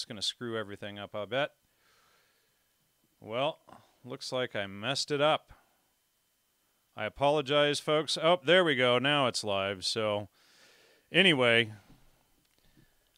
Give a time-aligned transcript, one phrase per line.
[0.00, 1.50] it's going to screw everything up, I bet.
[3.20, 3.58] Well,
[4.02, 5.52] looks like I messed it up.
[6.96, 8.16] I apologize, folks.
[8.16, 8.98] Oh, there we go.
[8.98, 9.84] Now it's live.
[9.84, 10.30] So,
[11.12, 11.72] anyway,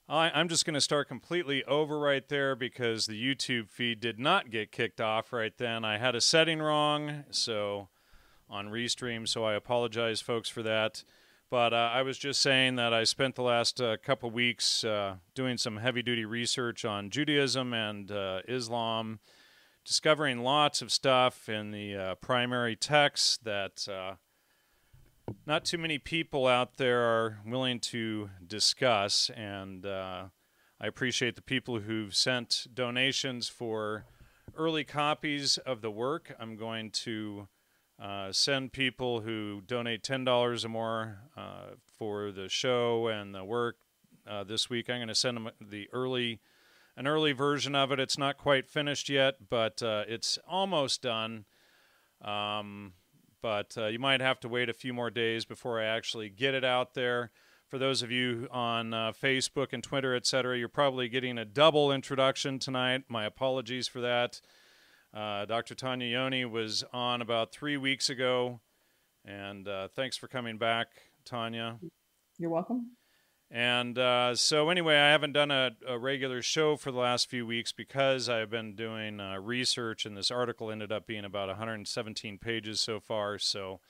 [0.09, 4.19] I, I'm just going to start completely over right there because the YouTube feed did
[4.19, 5.85] not get kicked off right then.
[5.85, 7.91] I had a setting wrong, so
[8.51, 11.05] on Restream, so I apologize, folks, for that.
[11.53, 15.17] But uh, I was just saying that I spent the last uh, couple weeks uh,
[15.35, 19.21] doing some heavy duty research on Judaism and uh, Islam,
[19.85, 24.15] discovering lots of stuff in the uh, primary texts that uh,
[25.45, 29.31] not too many people out there are willing to discuss.
[29.37, 30.31] And I
[30.81, 34.07] appreciate the people who've sent donations for
[34.57, 36.35] early copies of the work.
[36.41, 37.49] I'm going to
[38.03, 43.45] uh, send people who donate ten dollars or more uh, for the show and the
[43.45, 43.77] work
[44.29, 44.91] uh, this week.
[44.91, 46.41] I'm going to send them the early,
[46.97, 48.01] an early version of it.
[48.01, 51.45] It's not quite finished yet, but uh, it's almost done.
[52.21, 52.95] Um,
[53.41, 56.55] but uh, you might have to wait a few more days before I actually get
[56.55, 57.31] it out there.
[57.69, 62.59] For those of you on Facebook and Twitter, etc., you're probably getting a double introduction
[62.59, 63.05] tonight.
[63.09, 64.41] My apologies for that.
[65.15, 65.75] Uh, Dr.
[65.75, 68.61] Tanya Yoni was on about three weeks ago,
[69.25, 70.89] and uh, thanks for coming back,
[71.25, 71.79] Tanya.
[72.39, 72.93] You're welcome.
[73.51, 77.47] And uh, so, anyway, I haven't done a, a, regular show for the last few
[77.47, 82.39] weeks because I've been doing uh, research, and this article ended up being about 117
[82.39, 83.39] pages so far.
[83.39, 83.81] So,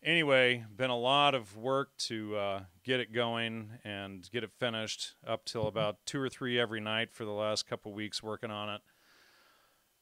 [0.00, 5.14] anyway, been a lot of work to uh, get it going and get it finished
[5.26, 8.68] up till about two or three every night for the last couple weeks working on
[8.68, 8.80] it.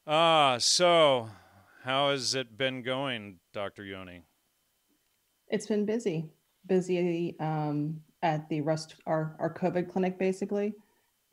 [0.09, 1.29] Ah, so
[1.83, 3.85] how has it been going, Dr.
[3.85, 4.23] Yoni?
[5.49, 6.31] It's been busy,
[6.69, 10.75] busy um, at the rest our our COVID clinic basically,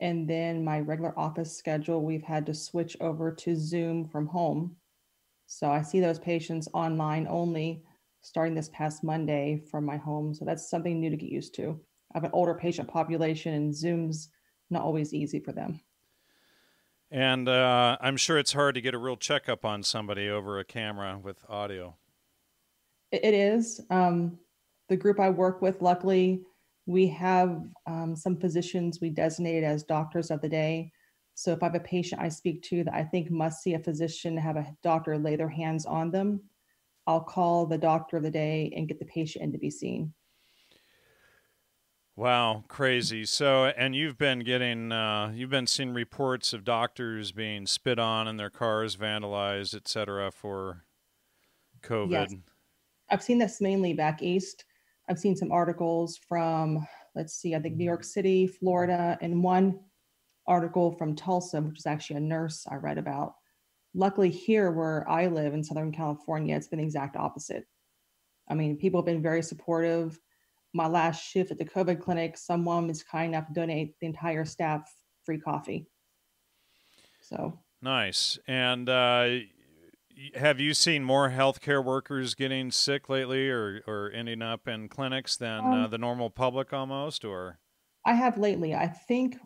[0.00, 2.02] and then my regular office schedule.
[2.02, 4.74] We've had to switch over to Zoom from home,
[5.46, 7.84] so I see those patients online only
[8.22, 10.34] starting this past Monday from my home.
[10.34, 11.78] So that's something new to get used to.
[12.12, 14.30] I have an older patient population, and Zoom's
[14.68, 15.80] not always easy for them.
[17.10, 20.64] And uh, I'm sure it's hard to get a real checkup on somebody over a
[20.64, 21.96] camera with audio.
[23.12, 23.80] It is.
[23.90, 24.38] Um,
[24.88, 26.42] the group I work with, luckily,
[26.86, 30.90] we have um, some physicians we designated as doctors of the day.
[31.34, 33.78] So if I have a patient I speak to that I think must see a
[33.78, 36.40] physician, have a doctor lay their hands on them,
[37.06, 40.12] I'll call the doctor of the day and get the patient in to be seen.
[42.16, 43.24] Wow, crazy.
[43.24, 48.28] So, and you've been getting, uh, you've been seeing reports of doctors being spit on
[48.28, 50.84] and their cars vandalized, et cetera, for
[51.82, 52.10] COVID.
[52.10, 52.34] Yes.
[53.10, 54.64] I've seen this mainly back east.
[55.08, 56.86] I've seen some articles from,
[57.16, 59.80] let's see, I think New York City, Florida, and one
[60.46, 63.34] article from Tulsa, which is actually a nurse I read about.
[63.92, 67.66] Luckily, here where I live in Southern California, it's been the exact opposite.
[68.48, 70.20] I mean, people have been very supportive
[70.74, 74.44] my last shift at the COVID clinic, someone was kind enough to donate the entire
[74.44, 74.92] staff
[75.24, 75.86] free coffee.
[77.20, 78.38] So nice.
[78.46, 79.28] And uh,
[80.34, 85.36] have you seen more healthcare workers getting sick lately, or or ending up in clinics
[85.36, 87.24] than uh, um, uh, the normal public almost?
[87.24, 87.58] Or
[88.04, 88.74] I have lately.
[88.74, 89.36] I think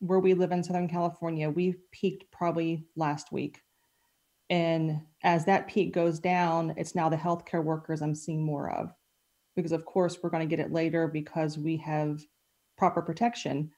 [0.00, 3.60] where we live in Southern California, we peaked probably last week.
[4.48, 8.92] And as that peak goes down, it's now the healthcare workers I'm seeing more of
[9.56, 12.20] because of course we're going to get it later because we have
[12.76, 13.70] proper protection.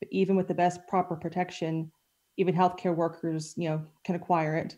[0.00, 1.90] But even with the best proper protection,
[2.36, 4.76] even healthcare workers, you know, can acquire it.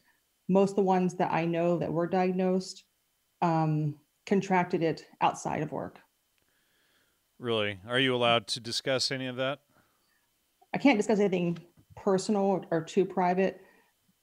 [0.48, 2.84] Most of the ones that I know that were diagnosed
[3.42, 3.96] um,
[4.26, 5.98] contracted it outside of work.
[7.38, 7.78] Really?
[7.86, 9.60] Are you allowed to discuss any of that?
[10.74, 11.58] I can't discuss anything
[11.96, 13.60] personal or too private,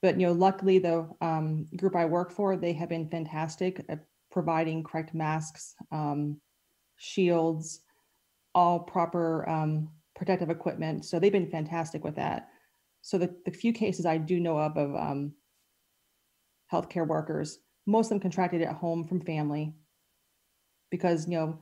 [0.01, 4.05] but you know, luckily the um, group I work for, they have been fantastic at
[4.35, 6.41] providing correct masks, um,
[6.97, 7.79] shields,
[8.53, 11.05] all proper um, protective equipment.
[11.05, 12.49] So they've been fantastic with that.
[13.01, 15.31] So the, the few cases I do know of of um,
[16.69, 19.73] healthcare workers, most of them contracted at home from family
[20.91, 21.59] because, you know,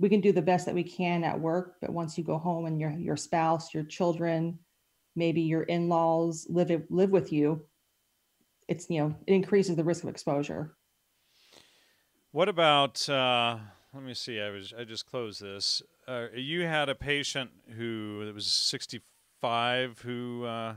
[0.00, 2.66] we can do the best that we can at work, but once you go home
[2.66, 4.58] and your your spouse, your children,
[5.14, 7.64] maybe your in-laws live live with you,
[8.66, 10.77] it's you know it increases the risk of exposure.
[12.32, 13.08] What about?
[13.08, 13.58] Uh,
[13.94, 14.40] let me see.
[14.40, 15.82] I was I just closed this.
[16.06, 20.74] Uh, you had a patient who was 65 who uh,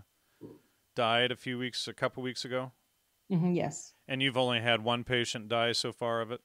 [0.95, 2.71] died a few weeks, a couple weeks ago.
[3.31, 3.93] Mm-hmm, yes.
[4.07, 6.41] And you've only had one patient die so far of it.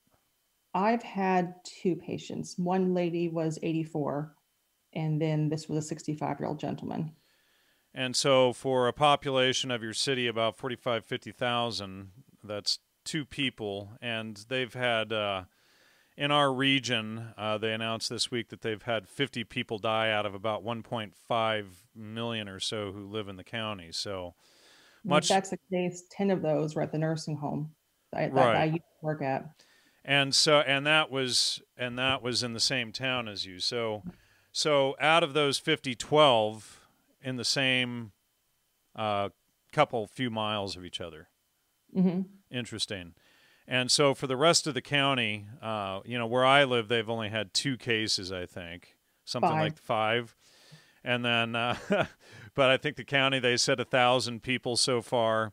[0.75, 2.57] I've had two patients.
[2.59, 4.35] One lady was 84,
[4.93, 7.13] and then this was a 65 year old gentleman.
[7.95, 12.11] And so for a population of your city about 45 50,000,
[12.45, 15.45] that's two people and they've had uh,
[16.17, 20.27] in our region, uh, they announced this week that they've had 50 people die out
[20.27, 21.65] of about 1.5
[21.95, 23.89] million or so who live in the county.
[23.93, 24.35] So
[25.05, 25.25] much.
[25.25, 27.75] If that's the case, 10 of those were at the nursing home
[28.13, 28.57] that, that right.
[28.57, 29.45] I used to work at.
[30.05, 33.59] And so, and that was, and that was in the same town as you.
[33.59, 34.03] So,
[34.53, 36.89] so out of those 50, 12
[37.23, 38.13] in the same
[38.95, 39.31] uh,
[39.73, 41.29] couple, few miles of each other.
[41.97, 42.21] Mm-hmm.
[42.51, 43.15] Interesting.
[43.69, 47.09] And so for the rest of the county, uh, you know, where I live, they've
[47.11, 49.61] only had two cases, I think, something five.
[49.61, 50.37] like five.
[51.03, 51.77] And then, uh,
[52.55, 55.53] but I think the county they said a thousand people so far,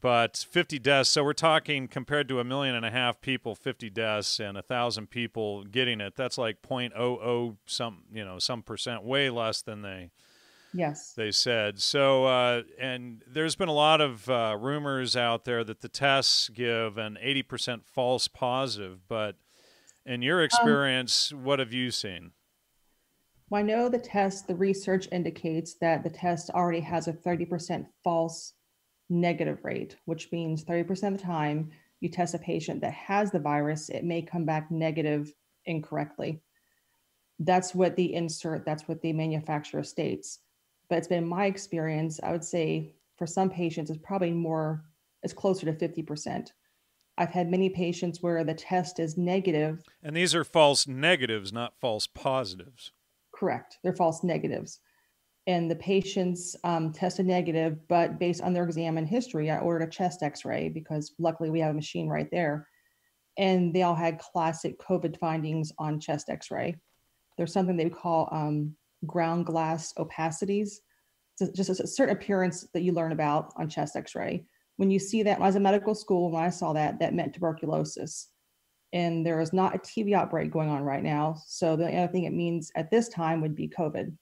[0.00, 1.10] but 50 deaths.
[1.10, 4.62] So we're talking compared to a million and a half people, 50 deaths and a
[4.62, 6.14] thousand people getting it.
[6.16, 10.10] That's like 0.00 some, you know, some percent, way less than they
[10.72, 11.12] Yes.
[11.12, 11.80] They said.
[11.80, 16.48] So, uh, and there's been a lot of uh, rumors out there that the tests
[16.48, 19.36] give an 80% false positive, but
[20.06, 22.32] in your um, experience, um, what have you seen?
[23.48, 27.86] Well, I know the test, the research indicates that the test already has a 30%
[28.04, 28.52] false
[29.08, 33.40] negative rate, which means 30% of the time you test a patient that has the
[33.40, 35.32] virus, it may come back negative
[35.66, 36.40] incorrectly.
[37.40, 40.38] That's what the insert, that's what the manufacturer states
[40.90, 44.84] but it's been my experience i would say for some patients it's probably more
[45.22, 46.48] it's closer to 50%
[47.16, 49.82] i've had many patients where the test is negative.
[50.02, 52.92] And these are false negatives not false positives.
[53.34, 53.78] Correct.
[53.82, 54.80] They're false negatives.
[55.46, 59.86] And the patients um, tested negative but based on their exam and history i ordered
[59.86, 62.66] a chest x-ray because luckily we have a machine right there.
[63.36, 66.76] And they all had classic covid findings on chest x-ray.
[67.36, 68.74] There's something they call um,
[69.06, 70.80] ground glass opacities.
[71.40, 74.44] It's just a certain appearance that you learn about on chest x-ray.
[74.76, 77.14] When you see that, when I was in medical school, when I saw that, that
[77.14, 78.28] meant tuberculosis.
[78.92, 81.36] And there is not a TB outbreak going on right now.
[81.46, 84.12] So the only thing it means at this time would be COVID.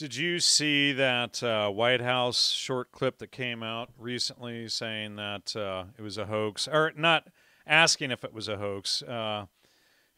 [0.00, 5.54] Did you see that uh, White House short clip that came out recently saying that
[5.54, 7.28] uh, it was a hoax, or not
[7.66, 9.02] asking if it was a hoax?
[9.02, 9.44] Uh,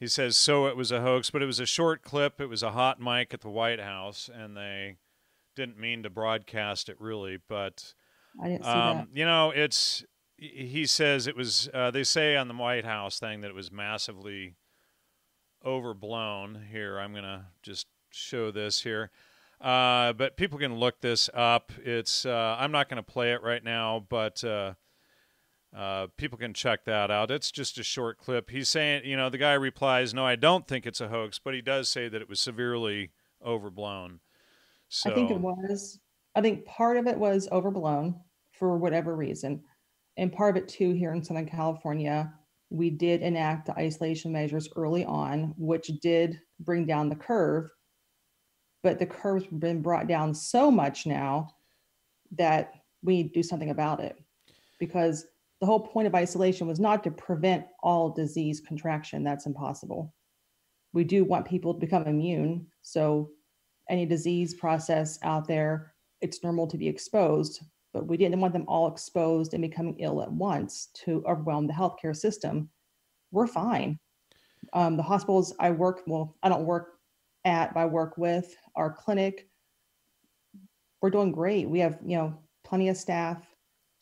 [0.02, 2.40] he says, so it was a hoax, but it was a short clip.
[2.40, 4.96] It was a hot mic at the White House, and they
[5.54, 7.38] didn't mean to broadcast it really.
[7.48, 7.94] But,
[8.42, 10.04] I didn't see um, you know, it's,
[10.36, 13.70] he says it was, uh, they say on the White House thing that it was
[13.70, 14.56] massively
[15.64, 16.66] overblown.
[16.72, 19.12] Here, I'm going to just show this here.
[19.60, 21.70] Uh, but people can look this up.
[21.84, 24.74] It's uh, I'm not going to play it right now, but uh,
[25.76, 27.30] uh, people can check that out.
[27.30, 28.50] It's just a short clip.
[28.50, 31.54] He's saying, you know, the guy replies, "No, I don't think it's a hoax," but
[31.54, 33.10] he does say that it was severely
[33.44, 34.20] overblown.
[34.88, 35.98] So I think it was.
[36.34, 38.20] I think part of it was overblown
[38.52, 39.62] for whatever reason,
[40.18, 42.32] and part of it too here in Southern California,
[42.68, 47.70] we did enact the isolation measures early on, which did bring down the curve.
[48.82, 51.48] But the curve's been brought down so much now
[52.32, 54.16] that we need to do something about it
[54.78, 55.26] because
[55.62, 59.22] the whole point of isolation was not to prevent all disease contraction.
[59.22, 60.12] That's impossible.
[60.92, 62.66] We do want people to become immune.
[62.82, 63.30] So,
[63.88, 67.62] any disease process out there, it's normal to be exposed,
[67.94, 71.72] but we didn't want them all exposed and becoming ill at once to overwhelm the
[71.72, 72.68] healthcare system.
[73.30, 74.00] We're fine.
[74.72, 76.94] Um, the hospitals I work, well, I don't work
[77.44, 79.48] at, but I work with, our clinic,
[81.00, 81.70] we're doing great.
[81.70, 83.46] We have, you know, plenty of staff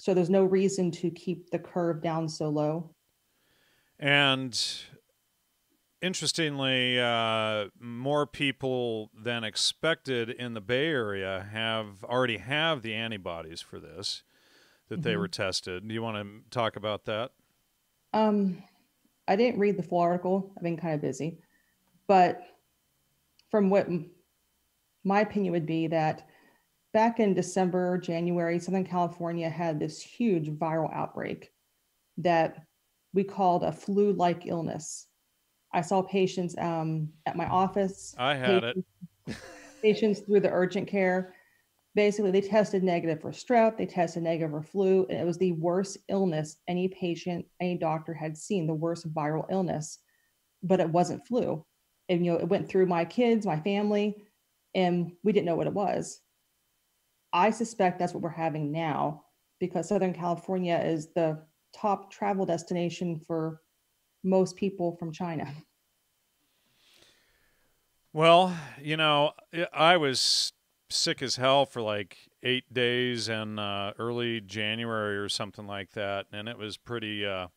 [0.01, 2.89] so there's no reason to keep the curve down so low.
[3.99, 4.59] And
[6.01, 13.61] interestingly, uh, more people than expected in the Bay Area have already have the antibodies
[13.61, 14.23] for this
[14.89, 15.03] that mm-hmm.
[15.03, 15.87] they were tested.
[15.87, 17.33] Do you want to talk about that?
[18.15, 18.63] Um,
[19.29, 20.51] I didn't read the full article.
[20.57, 21.43] I've been kind of busy,
[22.07, 22.41] but
[23.51, 23.87] from what
[25.05, 26.27] my opinion would be that
[26.93, 31.51] back in December, January, Southern California had this huge viral outbreak
[32.19, 32.65] that
[33.13, 35.07] we called a flu like illness.
[35.73, 38.15] I saw patients um, at my office.
[38.19, 38.87] I had patients,
[39.27, 39.37] it.
[39.83, 41.35] patients through the urgent care.
[41.95, 45.53] Basically, they tested negative for strep, they tested negative for flu, and it was the
[45.53, 49.99] worst illness any patient, any doctor had seen, the worst viral illness.
[50.63, 51.65] But it wasn't flu.
[52.09, 54.25] And you know, it went through my kids, my family,
[54.75, 56.21] and we didn't know what it was.
[57.33, 59.25] I suspect that's what we're having now
[59.61, 61.43] because Southern California is the
[61.75, 63.61] top travel destination for
[64.25, 65.47] most people from China.
[68.13, 69.33] Well, you know,
[69.73, 70.53] I was
[70.89, 76.27] sick as hell for like eight days in uh, early January or something like that,
[76.33, 77.49] and it was pretty uh,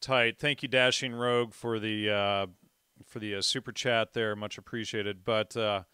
[0.00, 0.38] tight.
[0.38, 2.46] Thank you, Dashing Rogue, for the uh,
[3.06, 5.24] for the uh, super chat there, much appreciated.
[5.24, 5.84] But uh,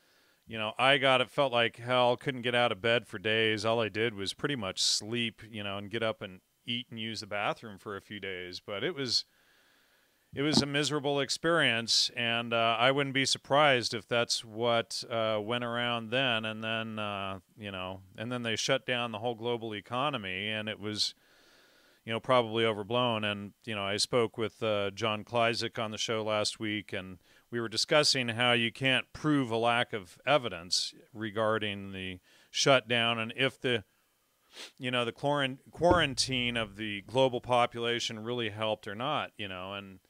[0.48, 1.30] you know, I got it.
[1.30, 2.16] Felt like hell.
[2.16, 3.64] Couldn't get out of bed for days.
[3.64, 6.98] All I did was pretty much sleep, you know, and get up and eat and
[6.98, 8.60] use the bathroom for a few days.
[8.64, 9.24] But it was
[10.34, 15.38] it was a miserable experience, and uh, I wouldn't be surprised if that's what uh,
[15.42, 16.44] went around then.
[16.44, 20.68] And then, uh, you know, and then they shut down the whole global economy, and
[20.68, 21.14] it was,
[22.04, 23.24] you know, probably overblown.
[23.24, 27.18] And you know, I spoke with uh, John Kleisick on the show last week, and
[27.50, 33.32] we were discussing how you can't prove a lack of evidence regarding the shutdown, and
[33.36, 33.84] if the
[34.78, 35.12] you know the
[35.70, 40.00] quarantine of the global population really helped or not you know and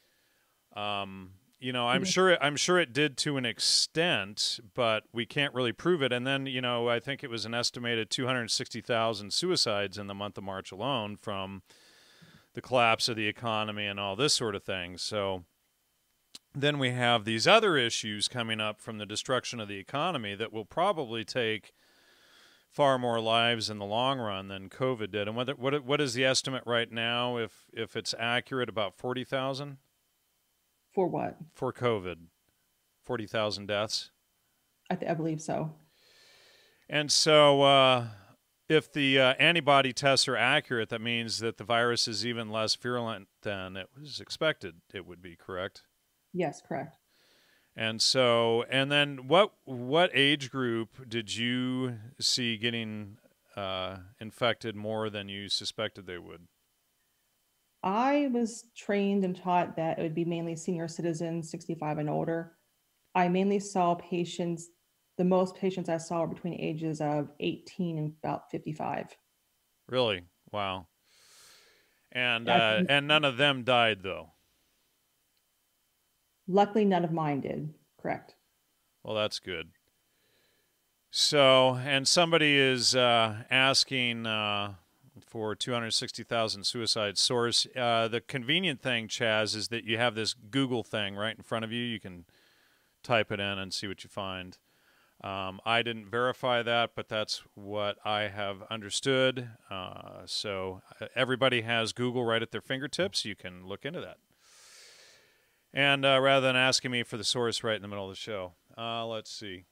[0.77, 5.55] um, you know, I'm sure I'm sure it did to an extent, but we can't
[5.55, 6.13] really prove it.
[6.13, 10.39] And then, you know, I think it was an estimated 260,000 suicides in the month
[10.39, 11.63] of March alone from
[12.55, 14.99] the collapse of the economy and all this sort of thing.
[14.99, 15.45] So
[16.63, 20.53] then we have these other issues coming up from the destruction of the economy that
[20.53, 21.73] will probably take
[22.71, 25.29] far more lives in the long run than COVID did.
[25.29, 29.79] And what what what is the estimate right now if if it's accurate about 40,000?
[30.93, 31.37] For what?
[31.55, 32.17] For COVID,
[33.05, 34.11] 40,000 deaths.
[34.91, 35.75] I, th- I, believe so.
[36.89, 38.07] And so, uh,
[38.69, 42.75] if the uh, antibody tests are accurate, that means that the virus is even less
[42.75, 44.77] virulent than it was expected.
[44.95, 45.83] It would be correct.
[46.39, 46.97] Yes, correct.
[47.75, 53.19] And so, and then what what age group did you see getting
[53.57, 56.47] uh, infected more than you suspected they would?
[57.83, 62.53] I was trained and taught that it would be mainly senior citizens, 65 and older.
[63.17, 64.69] I mainly saw patients,
[65.17, 69.17] the most patients I saw were between ages of 18 and about 55.
[69.89, 70.23] Really?
[70.53, 70.87] Wow.
[72.13, 74.31] And uh, and none of them died though.
[76.49, 77.75] Luckily, none of mine did.
[78.01, 78.35] Correct.
[79.03, 79.69] Well, that's good.
[81.11, 84.75] So, and somebody is uh, asking uh,
[85.27, 87.67] for 260,000 suicide source.
[87.77, 91.65] Uh, the convenient thing, Chaz, is that you have this Google thing right in front
[91.65, 91.83] of you.
[91.83, 92.25] You can
[93.03, 94.59] type it in and see what you find.
[95.23, 99.49] Um, I didn't verify that, but that's what I have understood.
[99.69, 103.25] Uh, so uh, everybody has Google right at their fingertips.
[103.25, 104.19] You can look into that.
[105.73, 108.17] And uh, rather than asking me for the source right in the middle of the
[108.17, 109.67] show, uh, let's see.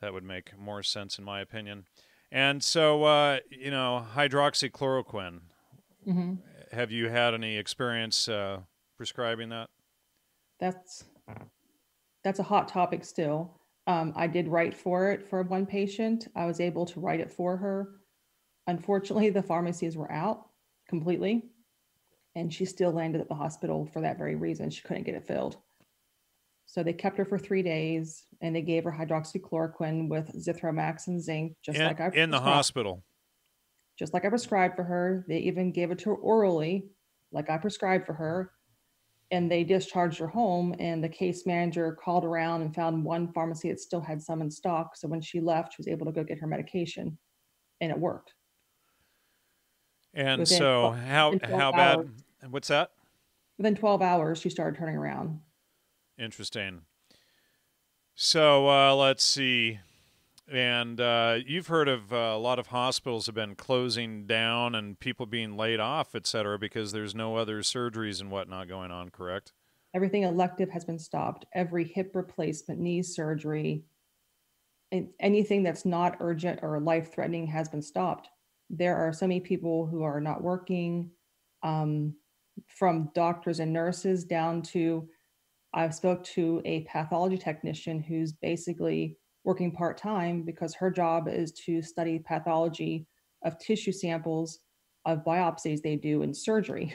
[0.00, 1.86] That would make more sense, in my opinion.
[2.30, 5.40] And so, uh, you know, hydroxychloroquine.
[6.06, 6.34] Mm-hmm.
[6.72, 8.60] Have you had any experience uh,
[8.96, 9.70] prescribing that?
[10.60, 11.04] That's
[12.24, 13.58] that's a hot topic still.
[13.86, 16.28] Um, I did write for it for one patient.
[16.36, 18.00] I was able to write it for her.
[18.66, 20.48] Unfortunately, the pharmacies were out
[20.88, 21.44] completely,
[22.38, 24.70] and she still landed at the hospital for that very reason.
[24.70, 25.56] She couldn't get it filled.
[26.66, 31.20] So they kept her for three days and they gave her hydroxychloroquine with zithromax and
[31.20, 33.02] zinc, just in, like I in the hospital.
[33.98, 35.24] Just like I prescribed for her.
[35.26, 36.86] They even gave it to her orally,
[37.32, 38.52] like I prescribed for her.
[39.30, 40.76] And they discharged her home.
[40.78, 44.50] And the case manager called around and found one pharmacy that still had some in
[44.50, 44.96] stock.
[44.96, 47.18] So when she left, she was able to go get her medication,
[47.80, 48.34] and it worked.
[50.14, 51.98] And within so, 12, how how bad?
[51.98, 52.92] Hours, what's that?
[53.56, 55.40] Within 12 hours, she started turning around.
[56.18, 56.82] Interesting.
[58.14, 59.80] So uh, let's see.
[60.50, 64.98] And uh, you've heard of uh, a lot of hospitals have been closing down and
[64.98, 69.10] people being laid off, et cetera, because there's no other surgeries and whatnot going on,
[69.10, 69.52] correct?
[69.94, 71.44] Everything elective has been stopped.
[71.54, 73.84] Every hip replacement, knee surgery,
[74.90, 78.28] and anything that's not urgent or life threatening has been stopped.
[78.70, 81.10] There are so many people who are not working,
[81.62, 82.14] um,
[82.66, 85.08] from doctors and nurses down to
[85.74, 91.82] I've spoke to a pathology technician who's basically working part-time because her job is to
[91.82, 93.06] study pathology
[93.44, 94.60] of tissue samples
[95.04, 96.94] of biopsies they do in surgery.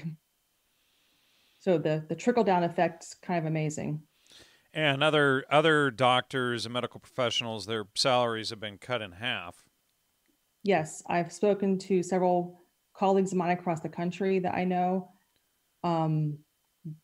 [1.59, 4.03] so the the trickle down effect's kind of amazing.
[4.73, 9.69] And other other doctors and medical professionals, their salaries have been cut in half.
[10.63, 15.12] Yes, I've spoken to several colleagues of mine across the country that I know.
[15.83, 16.39] Um,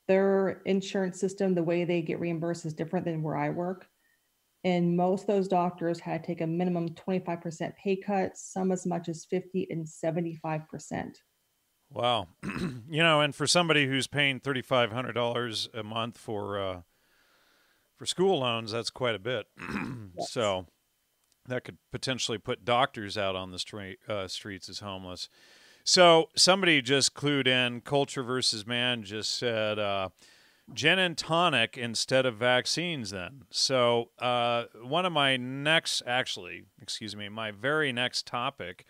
[0.08, 3.88] their insurance system, the way they get reimbursed is different than where I work.
[4.64, 8.86] And most of those doctors had to take a minimum 25% pay cut, some as
[8.86, 11.16] much as 50 and 75%.
[11.92, 12.28] Wow.
[12.44, 16.82] you know, and for somebody who's paying $3,500 a month for, uh,
[17.96, 19.48] for school loans, that's quite a bit.
[20.18, 20.30] yes.
[20.32, 20.68] So
[21.48, 25.30] that could potentially put doctors out on the street, uh, streets as homeless.
[25.90, 27.82] So somebody just clued in.
[27.82, 30.10] Culture versus man just said uh,
[30.72, 33.10] gin and tonic instead of vaccines.
[33.10, 38.86] Then, so uh, one of my next, actually, excuse me, my very next topic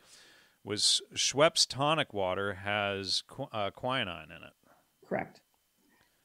[0.66, 4.54] was Schweppes tonic water has qu- uh, quinine in it.
[5.08, 5.40] Correct.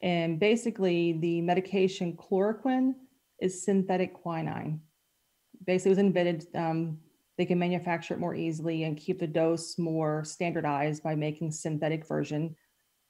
[0.01, 2.95] And basically, the medication chloroquine
[3.39, 4.81] is synthetic quinine.
[5.65, 6.45] Basically, it was invented.
[6.53, 6.97] Um,
[7.37, 12.07] they can manufacture it more easily and keep the dose more standardized by making synthetic
[12.07, 12.55] version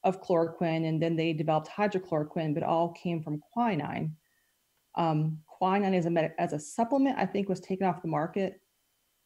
[0.03, 0.88] of chloroquine.
[0.88, 4.15] And then they developed hydrochloroquine, but all came from quinine.
[4.96, 8.62] Um, quinine as a med- as a supplement, I think, was taken off the market,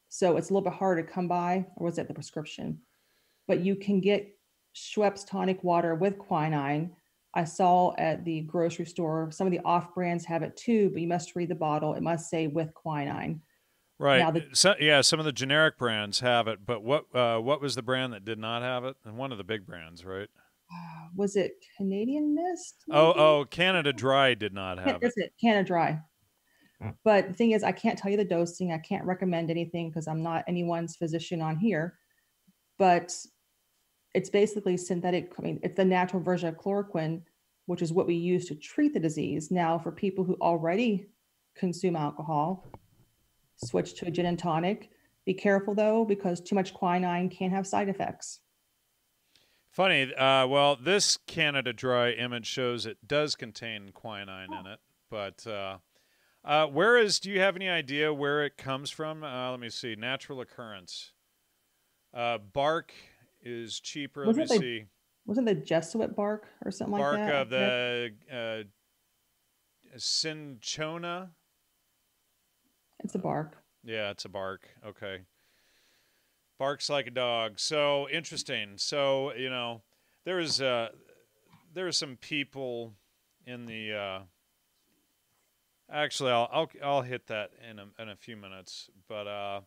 [0.09, 1.65] so it's a little bit harder to come by.
[1.75, 2.79] Or was it the prescription?
[3.47, 4.35] But you can get
[4.75, 6.91] Schweppes tonic water with quinine.
[7.33, 11.01] I saw at the grocery store some of the off brands have it too, but
[11.01, 11.93] you must read the bottle.
[11.93, 13.41] It must say with quinine.
[13.99, 14.19] Right.
[14.19, 17.61] Now the- so, yeah, some of the generic brands have it, but what uh, what
[17.61, 18.95] was the brand that did not have it?
[19.03, 20.29] And one of the big brands, right?
[21.15, 22.75] Was it Canadian Mist?
[22.91, 23.19] Oh, maybe?
[23.19, 25.01] oh, Canada Dry did not have it.
[25.01, 25.99] That's it, Canada Dry.
[26.81, 26.89] Hmm.
[27.03, 28.71] But the thing is, I can't tell you the dosing.
[28.71, 31.97] I can't recommend anything because I'm not anyone's physician on here.
[32.77, 33.13] But
[34.13, 35.33] it's basically synthetic.
[35.37, 37.23] I mean, it's the natural version of chloroquine,
[37.65, 39.51] which is what we use to treat the disease.
[39.51, 41.07] Now, for people who already
[41.55, 42.71] consume alcohol,
[43.63, 44.89] switch to a gin and tonic.
[45.25, 48.39] Be careful though, because too much quinine can have side effects.
[49.71, 50.13] Funny.
[50.13, 55.77] Uh, well, this Canada Dry image shows it does contain quinine in it, but uh,
[56.43, 57.19] uh, where is?
[57.19, 59.23] Do you have any idea where it comes from?
[59.23, 59.95] Uh, let me see.
[59.95, 61.11] Natural occurrence.
[62.13, 62.93] Uh, bark
[63.41, 64.25] is cheaper.
[64.25, 64.85] Let me Wasn't see.
[65.25, 67.29] Wasn't the Jesuit bark or something like that?
[67.29, 68.63] bark of the uh,
[69.97, 71.31] cinchona.
[73.09, 73.57] It's a bark.
[73.83, 74.67] Yeah, it's a bark.
[74.85, 75.21] Okay.
[76.59, 77.59] Barks like a dog.
[77.59, 78.73] So interesting.
[78.75, 79.81] So, you know,
[80.25, 80.89] there is uh
[81.73, 82.93] there are some people
[83.47, 84.19] in the uh
[85.91, 88.91] actually I'll I'll I'll hit that in a in a few minutes.
[89.07, 89.61] But uh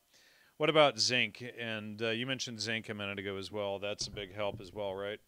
[0.59, 1.43] what about zinc?
[1.59, 3.81] And uh, you mentioned zinc a minute ago as well.
[3.81, 5.19] That's a big help as well, right?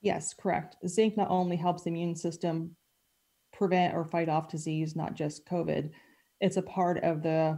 [0.00, 0.74] Yes, correct.
[0.88, 2.74] Zinc not only helps the immune system
[3.52, 5.90] prevent or fight off disease, not just COVID,
[6.42, 7.56] it's a part of the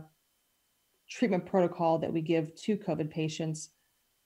[1.09, 3.71] treatment protocol that we give to COVID patients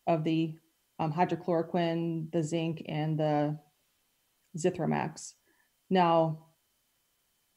[0.08, 0.58] of the
[0.98, 3.56] um, hydrochloroquine, the zinc, and the
[4.56, 5.34] Zithromax.
[5.90, 6.46] Now,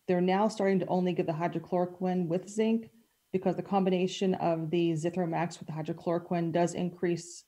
[0.07, 2.91] they're now starting to only give the hydrochloroquine with zinc
[3.33, 7.45] because the combination of the Zithromax with the hydrochloroquine does increase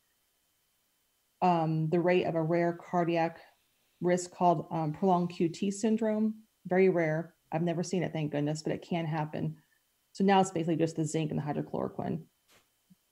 [1.44, 3.38] um, the rate of a rare cardiac
[4.02, 6.34] risk called um, prolonged QT syndrome.
[6.66, 7.36] Very rare.
[7.54, 9.58] I've never seen it, thank goodness, but it can happen.
[10.12, 12.24] So now it's basically just the zinc and the hydrochloroquine.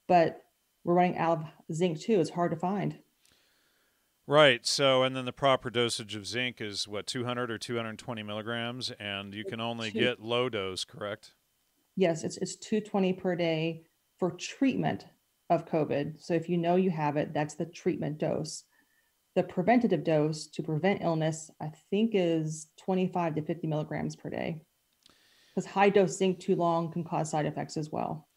[0.08, 0.42] But
[0.84, 2.20] we're running out of zinc too.
[2.20, 2.98] It's hard to find.
[4.28, 4.66] Right.
[4.66, 9.34] So, and then the proper dosage of zinc is what 200 or 220 milligrams, and
[9.34, 11.34] you can only get low dose, correct?
[11.96, 13.84] Yes, it's it's 220 per day
[14.18, 15.06] for treatment
[15.50, 16.22] of COVID.
[16.22, 18.64] So if you know you have it, that's the treatment dose.
[19.36, 24.62] The preventative dose to prevent illness, I think, is 25 to 50 milligrams per day.
[25.50, 28.28] Because high dose zinc too long can cause side effects as well.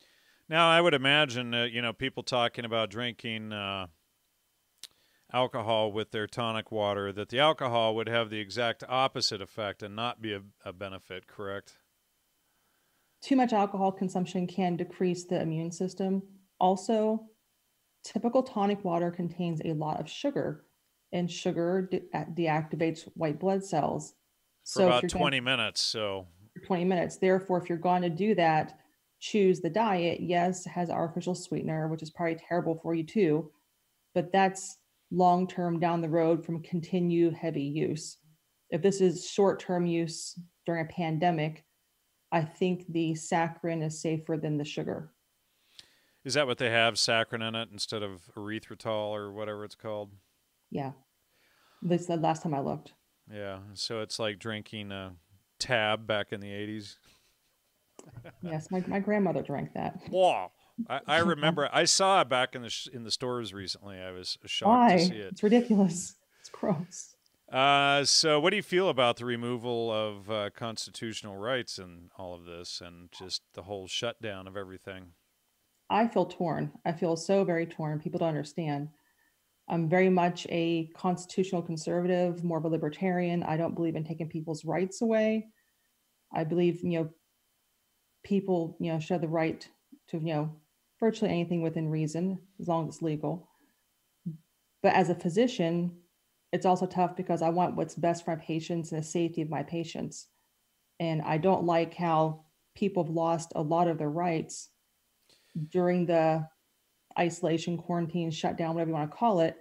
[0.49, 3.87] Now, I would imagine, uh, you know, people talking about drinking uh,
[5.33, 9.97] alcohol with their tonic water, that the alcohol would have the exact opposite effect and
[9.97, 11.79] not be a, a benefit, correct?
[13.21, 16.23] Too much alcohol consumption can decrease the immune system.
[16.61, 17.27] Also,
[18.05, 20.67] typical tonic water contains a lot of sugar,
[21.15, 22.01] and sugar de-
[22.35, 24.15] deactivates white blood cells.
[24.67, 25.81] For if about you're gonna- 20 minutes.
[25.81, 26.27] So,
[26.67, 27.17] 20 minutes.
[27.17, 28.81] Therefore, if you're going to do that,
[29.21, 30.21] choose the diet.
[30.21, 33.51] Yes, has artificial sweetener, which is probably terrible for you too,
[34.13, 34.79] but that's
[35.11, 38.19] long term down the road from continued heavy use.
[38.71, 41.65] If this is short term use during a pandemic,
[42.33, 45.13] I think the saccharin is safer than the sugar.
[46.25, 50.11] is that what they have, saccharin in it instead of erythritol or whatever it's called?
[50.75, 50.93] Yeah.
[51.81, 52.93] This the last time I looked.
[53.33, 53.61] Yeah.
[53.75, 55.13] So it's like drinking a
[55.59, 56.97] tab back in the 80s.
[58.43, 59.99] Yes, my, my grandmother drank that.
[60.11, 60.51] Wow.
[60.91, 63.99] I, I remember I saw it back in the sh- in the stores recently.
[63.99, 64.97] I was shocked Why?
[64.99, 65.33] to see it.
[65.33, 66.17] It's ridiculous.
[66.41, 67.17] It's gross.
[67.51, 72.35] Uh, so, what do you feel about the removal of uh, constitutional rights and all
[72.35, 75.13] of this, and just the whole shutdown of everything?
[75.89, 76.73] I feel torn.
[76.85, 78.01] I feel so very torn.
[78.01, 78.89] People don't understand.
[79.69, 83.43] I'm very much a constitutional conservative, more of a libertarian.
[83.43, 85.49] I don't believe in taking people's rights away.
[86.33, 87.11] I believe, you know,
[88.25, 89.67] people, you know, show the right
[90.09, 90.57] to, you know,
[91.01, 93.49] virtually anything within reason, as long as it's legal.
[94.83, 95.97] But as a physician,
[96.53, 99.51] it's also tough because I want what's best for my patients and the safety of
[99.51, 100.27] my patients.
[101.01, 102.45] And I don't like how
[102.77, 104.69] people have lost a lot of their rights
[105.71, 106.47] during the
[107.19, 109.57] isolation, quarantine, shutdown, whatever you want to call it.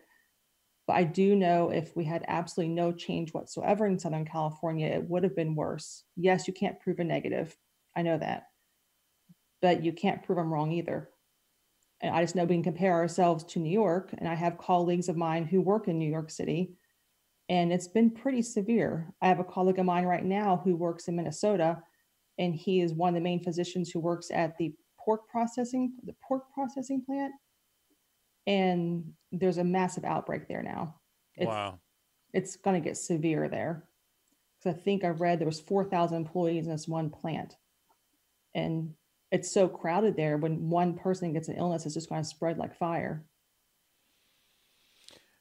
[0.87, 5.09] But I do know if we had absolutely no change whatsoever in Southern California, it
[5.09, 6.03] would have been worse.
[6.15, 7.55] Yes, you can't prove a negative.
[7.95, 8.47] I know that.
[9.61, 11.09] But you can't prove I'm wrong either.
[12.01, 14.13] And I just know we can compare ourselves to New York.
[14.17, 16.73] And I have colleagues of mine who work in New York City,
[17.49, 19.13] and it's been pretty severe.
[19.21, 21.81] I have a colleague of mine right now who works in Minnesota,
[22.37, 26.15] and he is one of the main physicians who works at the pork processing the
[26.25, 27.33] pork processing plant
[28.45, 30.95] and there's a massive outbreak there now
[31.36, 31.79] it's, wow
[32.34, 33.84] it's going to get severe there
[34.60, 37.56] because i think i read there was 4000 employees in this one plant
[38.53, 38.93] and
[39.32, 42.58] it's so crowded there when one person gets an illness it's just going to spread
[42.58, 43.25] like fire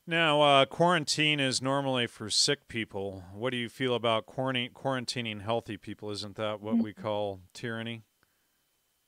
[0.04, 3.22] now, uh, quarantine is normally for sick people.
[3.32, 6.10] What do you feel about quarantining healthy people?
[6.10, 7.02] Isn't that what we mm-hmm.
[7.02, 8.02] call tyranny?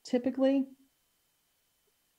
[0.05, 0.67] typically.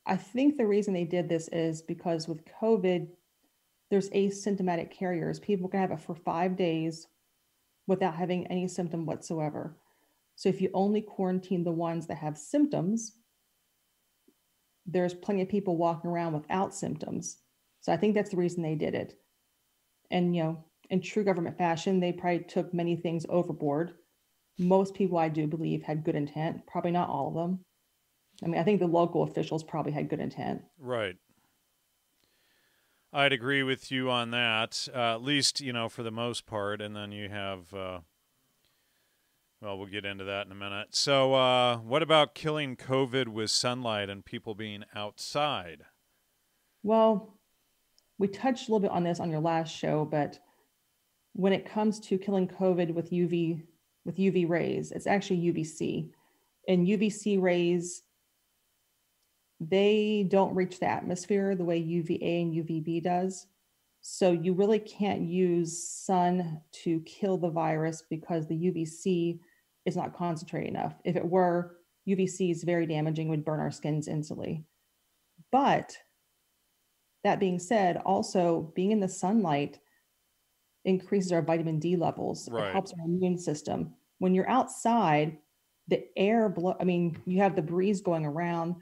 [0.07, 3.09] I think the reason they did this is because with COVID,
[3.90, 5.40] there's asymptomatic carriers.
[5.40, 7.09] People can have it for five days
[7.87, 9.77] without having any symptom whatsoever.
[10.37, 13.12] So if you only quarantine the ones that have symptoms,
[14.87, 17.38] there's plenty of people walking around without symptoms.
[17.81, 19.14] So I think that's the reason they did it.
[20.11, 23.95] And you know, in true government fashion, they probably took many things overboard.
[24.59, 26.66] Most people, I do believe, had good intent.
[26.66, 27.61] Probably not all of them.
[28.42, 30.62] I mean, I think the local officials probably had good intent.
[30.79, 31.16] Right.
[33.12, 36.83] I'd agree with you on that, uh, at least, you know, for the most part.
[36.83, 38.01] And then you have, uh,
[39.62, 40.88] well, we'll get into that in a minute.
[40.90, 45.85] So, uh, what about killing COVID with sunlight and people being outside?
[46.83, 47.38] Well,
[48.18, 50.38] we touched a little bit on this on your last show, but
[51.33, 53.62] when it comes to killing COVID with UV
[54.05, 56.11] with UV rays, it's actually UVC.
[56.68, 58.03] And UVC rays
[59.61, 63.47] they don't reach the atmosphere the way UVA and UVB does.
[64.01, 69.40] So you really can't use sun to kill the virus because the UVC
[69.85, 70.95] is not concentrated enough.
[71.05, 71.77] If it were,
[72.09, 74.64] UVC is very damaging, would burn our skins instantly.
[75.51, 75.97] But
[77.25, 79.81] that being said, also being in the sunlight
[80.85, 82.49] increases our vitamin D levels.
[82.51, 82.69] Right.
[82.69, 83.95] It helps our immune system.
[84.19, 85.38] When you're outside,
[85.88, 88.77] the air blow, I mean, you have the breeze going around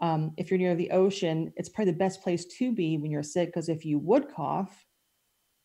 [0.00, 3.22] um, if you're near the ocean, it's probably the best place to be when you're
[3.22, 4.86] sick because if you would cough,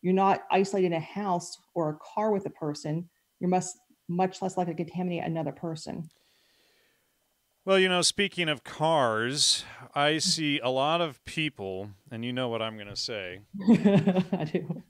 [0.02, 3.08] you're not isolated in a house or a car with a person.
[3.40, 3.66] You're much
[4.08, 6.08] much less likely to contaminate another person.
[7.64, 12.50] Well, you know, speaking of cars, I see a lot of people, and you know
[12.50, 13.40] what I'm going to say.
[13.62, 14.82] I do.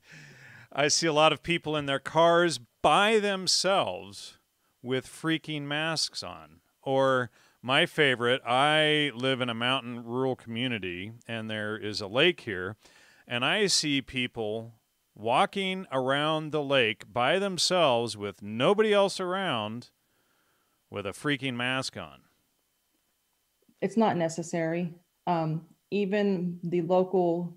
[0.73, 4.39] I see a lot of people in their cars by themselves
[4.83, 7.31] with freaking masks on or
[7.65, 12.77] my favorite, I live in a mountain rural community and there is a lake here,
[13.27, 14.75] and I see people
[15.15, 19.89] walking around the lake by themselves with nobody else around
[20.91, 22.21] with a freaking mask on.
[23.81, 24.93] It's not necessary.
[25.27, 27.57] Um, even the local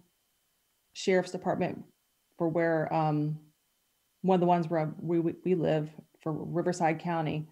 [0.93, 1.83] sheriff's department
[2.37, 3.37] for where um,
[4.21, 5.89] one of the ones where we, we live
[6.21, 7.45] for Riverside County,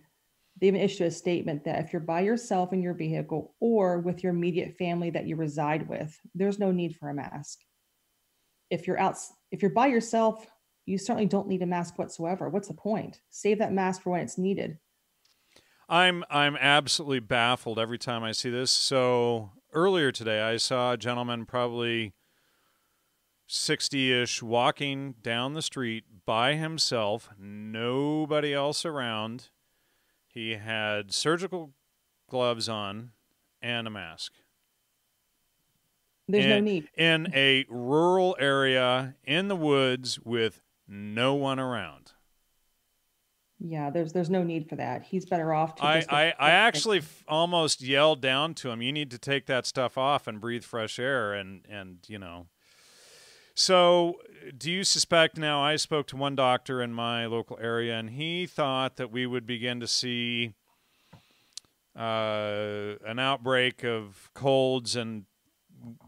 [0.59, 4.23] they even issued a statement that if you're by yourself in your vehicle or with
[4.23, 7.59] your immediate family that you reside with, there's no need for a mask.
[8.69, 9.17] If you're out,
[9.51, 10.47] if you're by yourself,
[10.85, 12.49] you certainly don't need a mask whatsoever.
[12.49, 13.19] What's the point?
[13.29, 14.77] Save that mask for when it's needed.
[15.89, 18.71] I'm I'm absolutely baffled every time I see this.
[18.71, 22.13] So earlier today, I saw a gentleman probably
[23.49, 29.49] 60-ish walking down the street by himself, nobody else around
[30.35, 31.71] he had surgical
[32.29, 33.11] gloves on
[33.61, 34.33] and a mask.
[36.27, 36.89] There's in, no need.
[36.97, 42.11] In a rural area in the woods with no one around.
[43.59, 45.03] Yeah, there's there's no need for that.
[45.03, 45.81] He's better off.
[45.81, 48.81] I I, I actually f- almost yelled down to him.
[48.81, 52.47] You need to take that stuff off and breathe fresh air and and you know
[53.55, 54.19] so,
[54.57, 55.61] do you suspect now?
[55.61, 59.45] I spoke to one doctor in my local area, and he thought that we would
[59.45, 60.53] begin to see
[61.95, 65.25] uh, an outbreak of colds and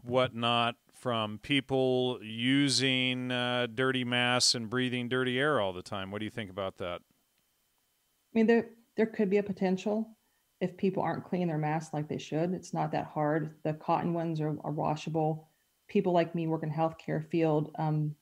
[0.02, 6.10] whatnot from people using uh, dirty masks and breathing dirty air all the time.
[6.10, 7.00] What do you think about that?
[7.00, 10.16] I mean, there there could be a potential.
[10.60, 12.52] if people aren't cleaning their masks like they should.
[12.52, 13.54] It's not that hard.
[13.62, 15.48] The cotton ones are, are washable.
[15.88, 17.70] People like me work in healthcare field.
[17.78, 18.14] Um,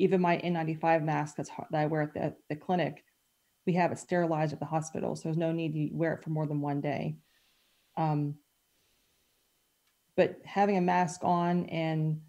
[0.00, 3.04] even my N95 mask that's that I wear at the, the clinic,
[3.66, 6.30] we have it sterilized at the hospital, so there's no need to wear it for
[6.30, 7.16] more than one day.
[7.96, 8.36] Um,
[10.16, 12.20] but having a mask on and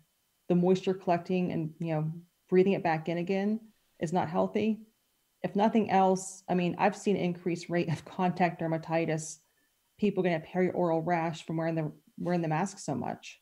[0.50, 2.12] the moisture collecting and you know
[2.50, 3.60] breathing it back in again
[4.00, 4.82] is not healthy
[5.44, 9.40] if nothing else, I mean, I've seen increased rate of contact dermatitis,
[10.00, 13.40] people getting a perioral rash from wearing the wearing the mask so much.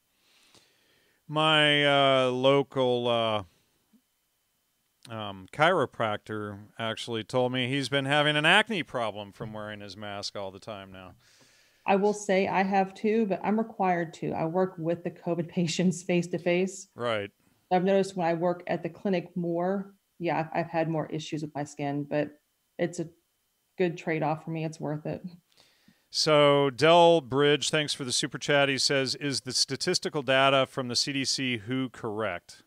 [1.28, 3.44] My uh, local uh,
[5.12, 10.36] um, chiropractor actually told me he's been having an acne problem from wearing his mask
[10.36, 11.14] all the time now.
[11.86, 14.32] I will say I have too, but I'm required to.
[14.34, 16.88] I work with the COVID patients face to face.
[16.96, 17.32] Right.
[17.72, 21.42] I've noticed when I work at the clinic more, yeah, I've, I've had more issues
[21.42, 22.30] with my skin, but
[22.78, 23.08] it's a
[23.78, 24.66] good trade off for me.
[24.66, 25.24] It's worth it.
[26.12, 28.68] So Dell Bridge, thanks for the super chat.
[28.68, 32.64] He says, "Is the statistical data from the CDC WHO correct?"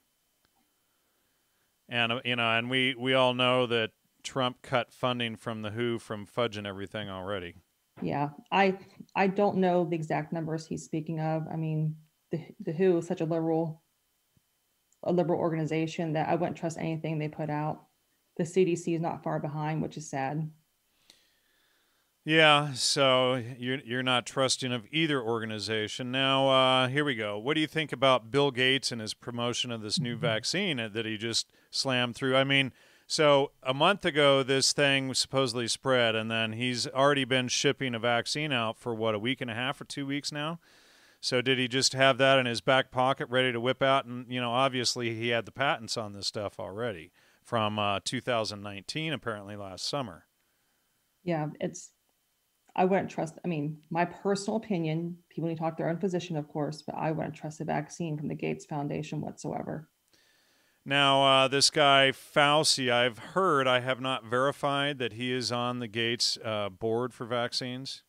[1.92, 3.90] And uh, you know, and we we all know that
[4.24, 7.54] Trump cut funding from the WHO from fudging everything already.
[8.00, 8.78] Yeah, I
[9.14, 11.46] I don't know the exact numbers he's speaking of.
[11.52, 11.96] I mean,
[12.30, 13.82] the the WHO is such a liberal
[15.02, 17.82] a liberal organization that I wouldn't trust anything they put out.
[18.38, 20.50] The CDC is not far behind, which is sad.
[22.24, 26.12] Yeah, so you're you're not trusting of either organization.
[26.12, 27.36] Now, uh, here we go.
[27.36, 30.20] What do you think about Bill Gates and his promotion of this new mm-hmm.
[30.20, 32.36] vaccine that he just slammed through?
[32.36, 32.72] I mean,
[33.08, 37.98] so a month ago this thing supposedly spread, and then he's already been shipping a
[37.98, 40.60] vaccine out for what a week and a half or two weeks now.
[41.20, 44.04] So did he just have that in his back pocket, ready to whip out?
[44.04, 47.10] And you know, obviously he had the patents on this stuff already
[47.42, 50.26] from uh, 2019, apparently last summer.
[51.24, 51.90] Yeah, it's.
[52.74, 53.38] I wouldn't trust.
[53.44, 55.18] I mean, my personal opinion.
[55.28, 58.16] People need to talk their own position, of course, but I wouldn't trust a vaccine
[58.16, 59.88] from the Gates Foundation whatsoever.
[60.84, 65.78] Now, uh, this guy Fauci, I've heard, I have not verified that he is on
[65.78, 68.02] the Gates uh, board for vaccines.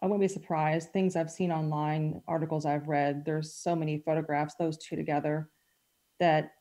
[0.00, 0.90] I wouldn't be surprised.
[0.90, 5.50] Things I've seen online, articles I've read, there's so many photographs, those two together,
[6.18, 6.52] that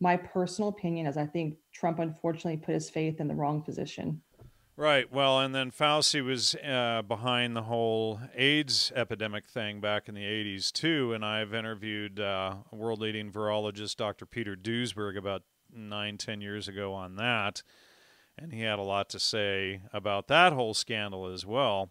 [0.00, 4.20] my personal opinion is I think Trump unfortunately put his faith in the wrong position.
[4.80, 5.12] Right.
[5.12, 10.24] Well, and then Fauci was uh, behind the whole AIDS epidemic thing back in the
[10.24, 11.12] 80s, too.
[11.12, 14.24] And I've interviewed uh, world leading virologist Dr.
[14.24, 17.62] Peter Duesberg about nine, ten years ago on that.
[18.38, 21.90] And he had a lot to say about that whole scandal as well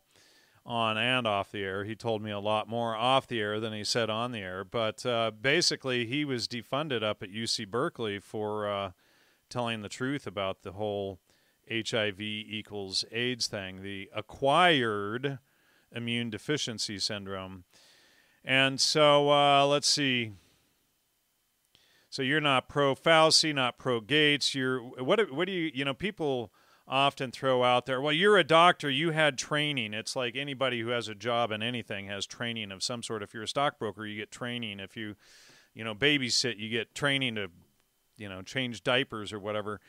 [0.65, 1.83] on and off the air.
[1.83, 4.63] He told me a lot more off the air than he said on the air.
[4.63, 8.91] But uh, basically, he was defunded up at UC Berkeley for uh,
[9.47, 11.19] telling the truth about the whole
[11.69, 15.39] HIV equals AIDS thing, the acquired
[15.91, 17.63] immune deficiency syndrome.
[18.43, 20.33] And so uh, let's see.
[22.09, 24.55] So you're not pro Fauci, not pro Gates.
[24.55, 25.31] You're what?
[25.31, 25.71] What do you?
[25.73, 26.51] You know, people
[26.89, 29.93] often throw out there, well, you're a doctor, you had training.
[29.93, 33.21] It's like anybody who has a job in anything has training of some sort.
[33.21, 34.79] If you're a stockbroker, you get training.
[34.79, 35.15] If you,
[35.75, 37.51] you know, babysit, you get training to,
[38.17, 39.79] you know, change diapers or whatever.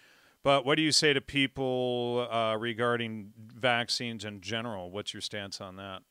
[0.43, 4.91] But what do you say to people uh, regarding vaccines in general?
[4.91, 6.03] What's your stance on that?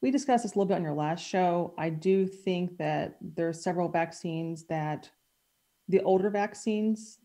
[0.00, 1.72] We discussed this a little bit on your last show.
[1.78, 5.08] I do think that there are several vaccines that
[5.88, 7.18] the older vaccines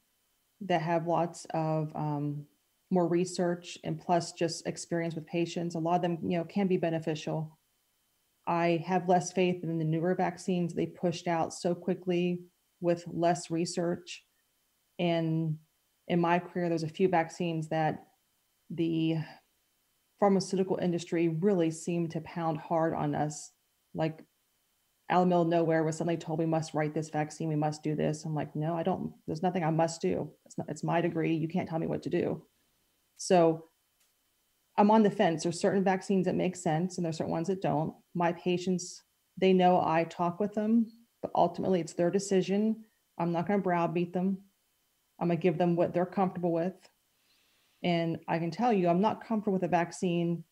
[0.61, 2.45] that have lots of um,
[2.91, 5.75] more research and plus just experience with patients.
[5.75, 7.57] A lot of them, you know, can be beneficial.
[8.47, 12.43] I have less faith in the newer vaccines they pushed out so quickly
[12.81, 14.23] with less research.
[14.99, 15.57] And
[16.07, 18.05] in my career, there's a few vaccines that
[18.69, 19.17] the
[20.19, 23.51] pharmaceutical industry really seemed to pound hard on us,
[23.95, 24.19] like
[25.09, 27.55] out of the middle of nowhere was suddenly told we must write this vaccine, we
[27.55, 28.25] must do this.
[28.25, 29.13] I'm like, no, I don't.
[29.25, 30.29] There's nothing I must do.
[30.45, 30.67] It's not.
[30.69, 31.33] It's my degree.
[31.33, 32.43] You can't tell me what to do.
[33.17, 33.65] So
[34.77, 35.43] I'm on the fence.
[35.43, 37.93] There's certain vaccines that make sense, and there's certain ones that don't.
[38.13, 39.01] My patients,
[39.37, 40.87] they know I talk with them,
[41.21, 42.83] but ultimately it's their decision.
[43.17, 44.43] I'm not going to browbeat them.
[45.19, 46.73] I'm going to give them what they're comfortable with.
[47.83, 50.43] And I can tell you, I'm not comfortable with a vaccine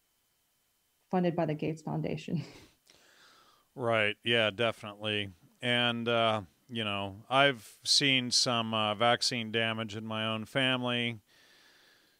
[1.11, 2.43] funded by the Gates Foundation.
[3.77, 4.15] Right.
[4.23, 5.29] Yeah, definitely.
[5.61, 11.19] And, uh, you know, I've seen some uh, vaccine damage in my own family.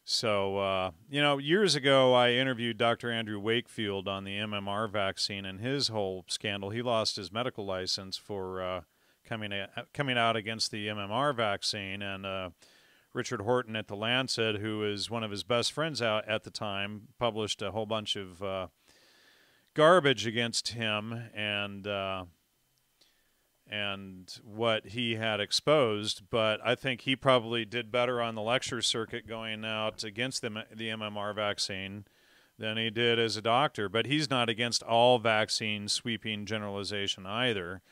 [0.04, 3.10] So, uh, you know, years ago, I interviewed Dr.
[3.10, 6.70] Andrew Wakefield on the MMR vaccine and his whole scandal.
[6.70, 8.80] He lost his medical license for uh,
[9.28, 9.52] coming
[9.92, 12.50] coming out against the MMR vaccine, and uh,
[13.12, 16.50] Richard Horton at the Lancet, who is one of his best friends out at the
[16.50, 18.66] time, published a whole bunch of uh,
[19.74, 22.24] garbage against him and uh,
[23.70, 26.22] and what he had exposed.
[26.30, 30.64] But I think he probably did better on the lecture circuit going out against the
[30.74, 32.06] the MMR vaccine
[32.58, 33.88] than he did as a doctor.
[33.88, 37.82] But he's not against all vaccine sweeping generalization either.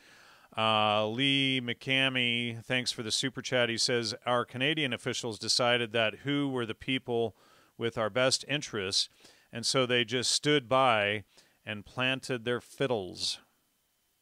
[0.57, 3.69] Uh, Lee McCamey, thanks for the super chat.
[3.69, 7.35] He says our Canadian officials decided that who were the people
[7.77, 9.07] with our best interests,
[9.53, 11.23] and so they just stood by
[11.63, 13.39] and planted their fiddles.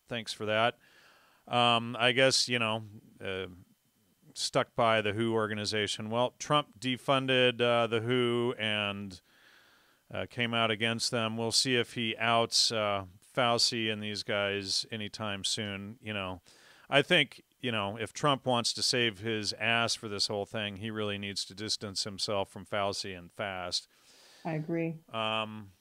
[0.09, 0.77] Thanks for that.
[1.47, 2.83] Um, I guess you know.
[3.23, 3.47] Uh,
[4.37, 6.09] stuck by the WHO organization.
[6.09, 9.19] Well, Trump defunded uh, the WHO and
[10.13, 11.37] uh, came out against them.
[11.37, 15.97] We'll see if he outs uh, Fauci and these guys anytime soon.
[16.01, 16.41] You know,
[16.89, 20.77] I think you know if Trump wants to save his ass for this whole thing,
[20.77, 23.87] he really needs to distance himself from Fauci and fast.
[24.43, 24.95] I agree.
[25.11, 25.71] Um,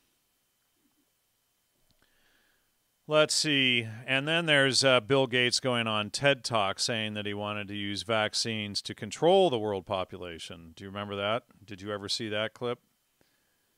[3.07, 7.35] let's see, and then there's uh, Bill Gates going on TED Talk saying that he
[7.35, 10.73] wanted to use vaccines to control the world population.
[10.75, 11.45] Do you remember that?
[11.65, 12.79] Did you ever see that clip?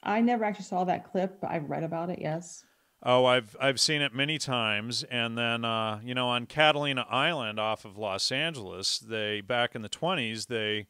[0.03, 2.21] I never actually saw that clip, but I've read about it.
[2.21, 2.65] Yes.
[3.03, 7.61] Oh, I've I've seen it many times, and then uh, you know on Catalina Island
[7.61, 10.87] off of Los Angeles, they back in the twenties they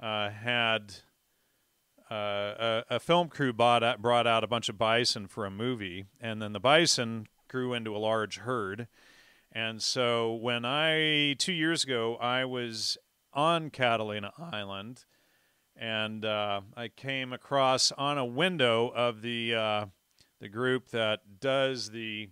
[0.00, 0.96] uh, had
[2.10, 5.50] uh, a, a, film crew bought out, brought out a bunch of bison for a
[5.50, 8.88] movie, and then the bison grew into a large herd,
[9.50, 12.98] and so when I two years ago I was
[13.32, 15.06] on Catalina Island
[15.74, 19.86] and uh, I came across on a window of the uh,
[20.42, 22.28] the group that does the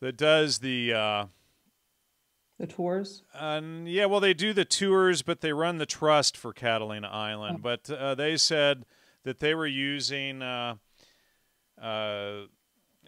[0.00, 1.26] that does the uh,
[2.58, 3.24] the tours.
[3.34, 7.56] And yeah, well, they do the tours, but they run the trust for Catalina Island.
[7.58, 7.62] Oh.
[7.62, 8.86] But uh, they said
[9.24, 10.76] that they were using uh,
[11.82, 12.42] uh,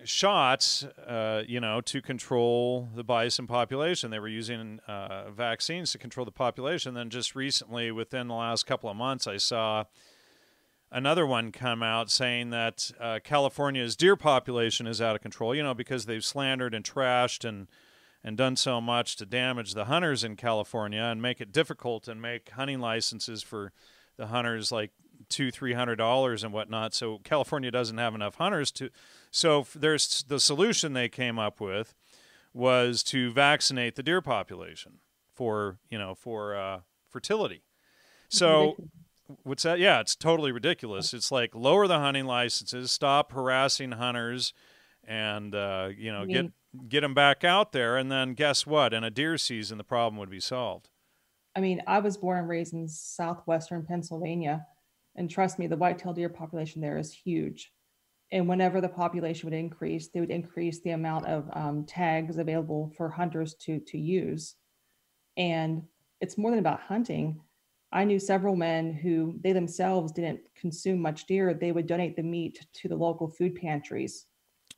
[0.03, 4.11] shots, uh, you know, to control the bison population.
[4.11, 6.95] They were using uh, vaccines to control the population.
[6.95, 9.85] Then just recently, within the last couple of months, I saw
[10.93, 15.55] another one come out saying that uh, California's deer population is out of control.
[15.55, 17.69] You know, because they've slandered and trashed and
[18.23, 22.21] and done so much to damage the hunters in California and make it difficult and
[22.21, 23.73] make hunting licenses for
[24.17, 24.91] the hunters like
[25.29, 26.95] two three hundred dollars and whatnot.
[26.95, 28.91] So California doesn't have enough hunters to.
[29.31, 31.95] So there's the solution they came up with
[32.53, 34.99] was to vaccinate the deer population
[35.33, 37.63] for you know for uh, fertility.
[38.29, 38.77] So.
[39.43, 39.79] What's that?
[39.79, 41.15] Yeah, it's totally ridiculous.
[41.15, 44.53] It's like lower the hunting licenses, stop harassing hunters,
[45.05, 46.47] and uh, you know get
[46.89, 47.97] get them back out there.
[47.97, 48.93] And then guess what?
[48.93, 50.89] In a deer season, the problem would be solved.
[51.57, 54.67] I mean, I was born and raised in southwestern Pennsylvania,
[55.17, 57.73] and trust me, the white-tailed deer population there is huge.
[58.33, 62.93] And whenever the population would increase, they would increase the amount of um, tags available
[62.97, 64.55] for hunters to to use.
[65.37, 65.83] And
[66.21, 67.41] it's more than about hunting.
[67.93, 71.55] I knew several men who they themselves didn't consume much deer.
[71.55, 74.27] They would donate the meat to the local food pantries.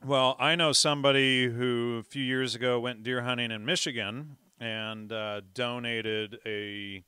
[0.05, 5.13] Well, I know somebody who a few years ago went deer hunting in Michigan and
[5.13, 7.05] uh, donated a,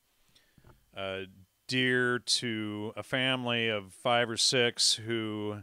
[0.96, 1.24] a
[1.66, 5.62] deer to a family of five or six who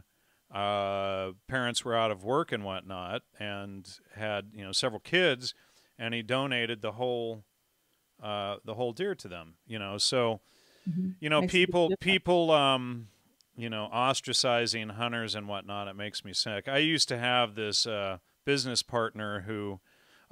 [0.52, 5.54] uh, parents were out of work and whatnot, and had you know several kids,
[5.98, 7.44] and he donated the whole
[8.22, 9.54] uh, the whole deer to them.
[9.66, 10.40] You know, so
[10.88, 11.10] mm-hmm.
[11.20, 13.08] you know people people um,
[13.56, 15.88] you know ostracizing hunters and whatnot.
[15.88, 16.68] It makes me sick.
[16.68, 19.80] I used to have this uh, business partner who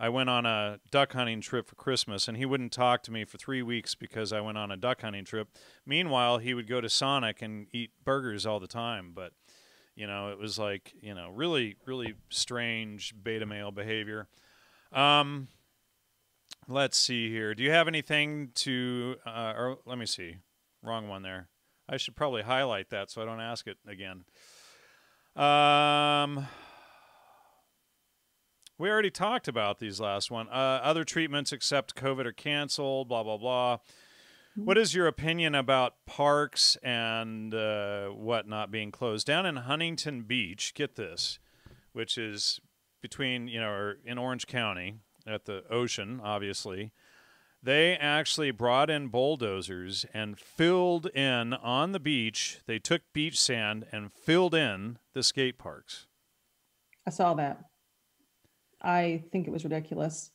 [0.02, 3.26] I went on a duck hunting trip for Christmas, and he wouldn't talk to me
[3.26, 5.48] for three weeks because I went on a duck hunting trip.
[5.84, 9.12] Meanwhile, he would go to Sonic and eat burgers all the time.
[9.14, 9.34] But,
[9.94, 14.26] you know, it was like, you know, really, really strange beta male behavior.
[14.90, 15.48] Um,
[16.70, 17.54] let's see here.
[17.54, 20.36] Do you have anything to, uh, or let me see.
[20.82, 21.48] Wrong one there.
[21.88, 24.24] I should probably highlight that so I don't ask it again.
[25.36, 26.46] Um,
[28.78, 30.48] we already talked about these last one.
[30.48, 33.08] Uh, other treatments except COVID are canceled.
[33.08, 33.76] Blah blah blah.
[33.76, 34.64] Mm-hmm.
[34.64, 40.72] What is your opinion about parks and uh, whatnot being closed down in Huntington Beach?
[40.74, 41.38] Get this,
[41.92, 42.60] which is
[43.02, 46.92] between you know in Orange County at the ocean, obviously.
[47.62, 52.60] They actually brought in bulldozers and filled in on the beach.
[52.66, 56.06] They took beach sand and filled in the skate parks.
[57.06, 57.64] I saw that.
[58.82, 60.30] I think it was ridiculous.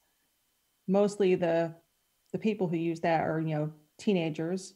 [0.88, 1.74] Mostly the
[2.32, 4.74] the people who use that are, you know, teenagers.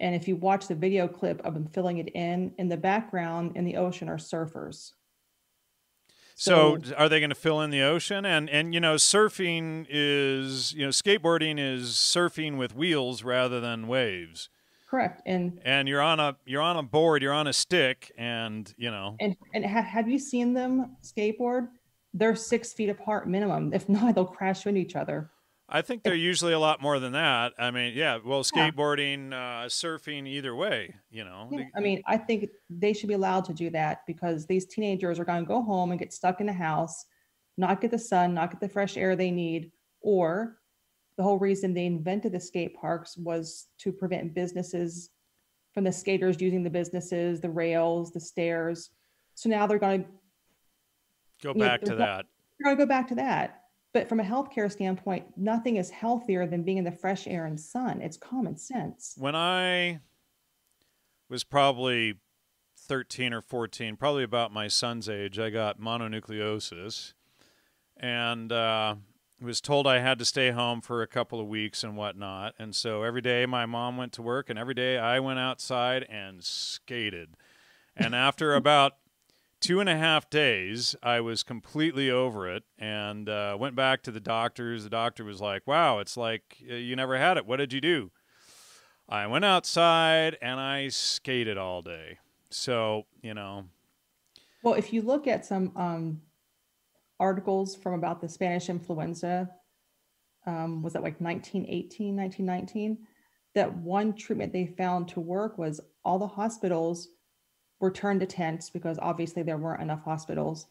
[0.00, 3.56] And if you watch the video clip of them filling it in, in the background
[3.56, 4.92] in the ocean are surfers.
[6.40, 8.24] So, so are they going to fill in the ocean?
[8.24, 13.88] And and you know, surfing is you know, skateboarding is surfing with wheels rather than
[13.88, 14.48] waves.
[14.88, 15.20] Correct.
[15.26, 18.88] And and you're on a you're on a board, you're on a stick, and you
[18.88, 19.16] know.
[19.18, 21.70] And and ha- have you seen them skateboard?
[22.14, 23.74] They're six feet apart minimum.
[23.74, 25.30] If not, they'll crash into each other.
[25.70, 27.52] I think they're usually a lot more than that.
[27.58, 29.60] I mean, yeah, well, skateboarding, yeah.
[29.60, 31.48] Uh, surfing, either way, you know.
[31.52, 31.64] Yeah.
[31.76, 35.26] I mean, I think they should be allowed to do that because these teenagers are
[35.26, 37.04] going to go home and get stuck in the house,
[37.58, 40.56] not get the sun, not get the fresh air they need, or
[41.18, 45.10] the whole reason they invented the skate parks was to prevent businesses
[45.74, 48.88] from the skaters using the businesses, the rails, the stairs.
[49.34, 50.10] So now they're going to
[51.42, 52.26] go back know, to that.
[52.58, 53.57] They're going to go back to that
[53.92, 57.58] but from a healthcare standpoint, nothing is healthier than being in the fresh air and
[57.58, 58.00] sun.
[58.00, 59.14] It's common sense.
[59.16, 60.00] When I
[61.28, 62.14] was probably
[62.76, 67.14] 13 or 14, probably about my son's age, I got mononucleosis
[67.96, 68.94] and uh,
[69.40, 72.54] was told I had to stay home for a couple of weeks and whatnot.
[72.58, 76.04] And so every day my mom went to work, and every day I went outside
[76.04, 77.34] and skated.
[77.96, 78.94] And after about
[79.60, 84.10] two and a half days, I was completely over it and uh, went back to
[84.10, 84.84] the doctors.
[84.84, 87.46] The doctor was like, wow, it's like uh, you never had it.
[87.46, 88.10] What did you do?
[89.08, 92.18] I went outside and I skated all day.
[92.50, 93.64] So, you know.
[94.62, 96.20] Well, if you look at some um,
[97.18, 99.50] articles from about the Spanish influenza,
[100.46, 102.98] um, was that like 1918, 1919?
[103.54, 107.08] That one treatment they found to work was all the hospitals
[107.80, 110.66] were turned to tents because obviously there weren't enough hospitals.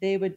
[0.00, 0.36] They would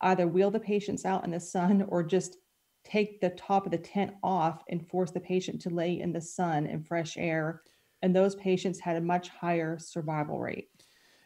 [0.00, 2.38] either wheel the patients out in the sun or just
[2.84, 6.20] take the top of the tent off and force the patient to lay in the
[6.20, 7.62] sun and fresh air.
[8.02, 10.68] And those patients had a much higher survival rate.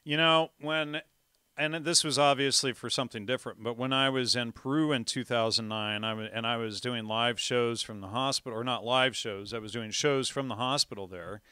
[0.05, 1.01] You know, when,
[1.57, 6.05] and this was obviously for something different, but when I was in Peru in 2009,
[6.05, 9.59] I and I was doing live shows from the hospital, or not live shows, I
[9.59, 11.43] was doing shows from the hospital there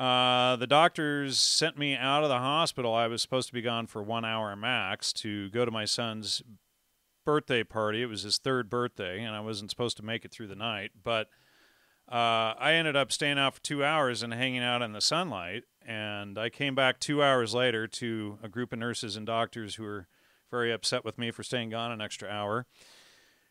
[0.00, 2.94] uh, the doctors sent me out of the hospital.
[2.94, 6.42] I was supposed to be gone for one hour max to go to my son's
[7.26, 8.00] birthday party.
[8.00, 10.92] It was his third birthday, and I wasn't supposed to make it through the night.
[11.04, 11.28] But
[12.10, 15.64] uh, I ended up staying out for two hours and hanging out in the sunlight.
[15.86, 19.82] And I came back two hours later to a group of nurses and doctors who
[19.82, 20.06] were
[20.50, 22.64] very upset with me for staying gone an extra hour.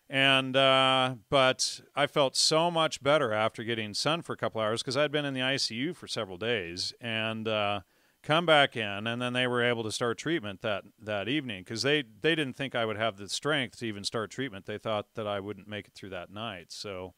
[0.10, 4.82] And uh, but I felt so much better after getting sun for a couple hours
[4.82, 7.82] because I'd been in the ICU for several days and uh,
[8.24, 11.84] come back in, and then they were able to start treatment that that evening because
[11.84, 14.66] they they didn't think I would have the strength to even start treatment.
[14.66, 16.72] They thought that I wouldn't make it through that night.
[16.72, 17.14] So,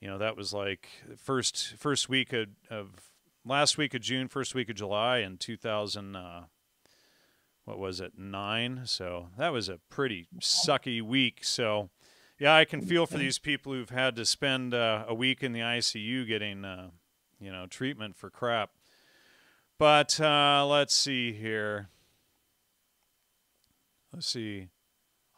[0.00, 0.88] you know, that was like
[1.18, 3.10] first first week of, of
[3.44, 6.16] last week of June, first week of July in 2000.
[6.16, 6.44] Uh,
[7.64, 11.90] what was it nine so that was a pretty sucky week so
[12.38, 15.52] yeah i can feel for these people who've had to spend uh, a week in
[15.52, 16.90] the icu getting uh,
[17.38, 18.70] you know treatment for crap
[19.78, 21.88] but uh, let's see here
[24.12, 24.68] let's see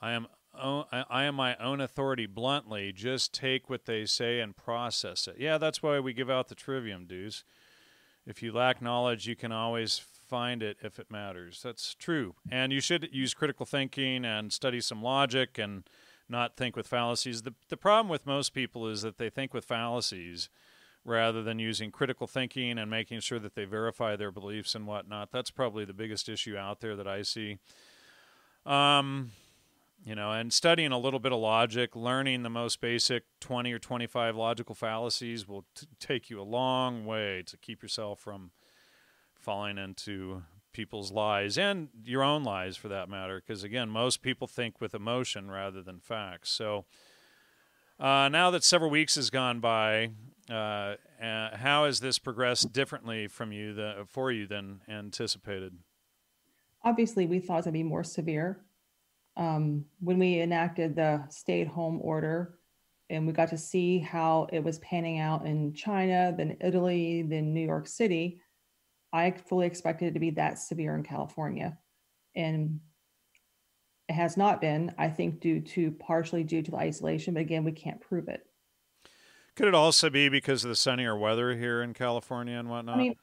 [0.01, 2.93] i am I am my own authority bluntly.
[2.93, 5.37] Just take what they say and process it.
[5.39, 7.45] Yeah, that's why we give out the trivium dues.
[8.27, 9.99] If you lack knowledge, you can always
[10.33, 11.61] find it if it matters.
[11.63, 12.37] That's true.
[12.51, 15.85] And you should use critical thinking and study some logic and
[16.27, 17.43] not think with fallacies.
[17.43, 20.49] The, the problem with most people is that they think with fallacies
[21.05, 25.33] rather than using critical thinking and making sure that they verify their beliefs and whatnot.
[25.33, 27.59] That's probably the biggest issue out there that I see.
[28.65, 29.33] Um,
[30.03, 33.79] you know, and studying a little bit of logic, learning the most basic 20 or
[33.79, 38.53] 25 logical fallacies will t- take you a long way to keep yourself from
[39.43, 44.47] falling into people's lies and your own lies for that matter because again most people
[44.47, 46.51] think with emotion rather than facts.
[46.51, 46.87] So
[48.01, 50.11] uh, now that several weeks has gone by
[50.51, 55.75] uh, uh, how has this progressed differently from you the, for you than anticipated?
[56.85, 58.65] Obviously we thought it would be more severe.
[59.37, 62.55] Um, when we enacted the stay-at-home order
[63.11, 67.55] and we got to see how it was panning out in china then italy then
[67.55, 68.41] new york city
[69.13, 71.79] I fully expected it to be that severe in California.
[72.35, 72.81] And
[74.09, 77.65] it has not been, I think, due to partially due to the isolation, but again,
[77.65, 78.47] we can't prove it.
[79.55, 82.97] Could it also be because of the sunnier weather here in California and whatnot?
[82.97, 83.15] I mean,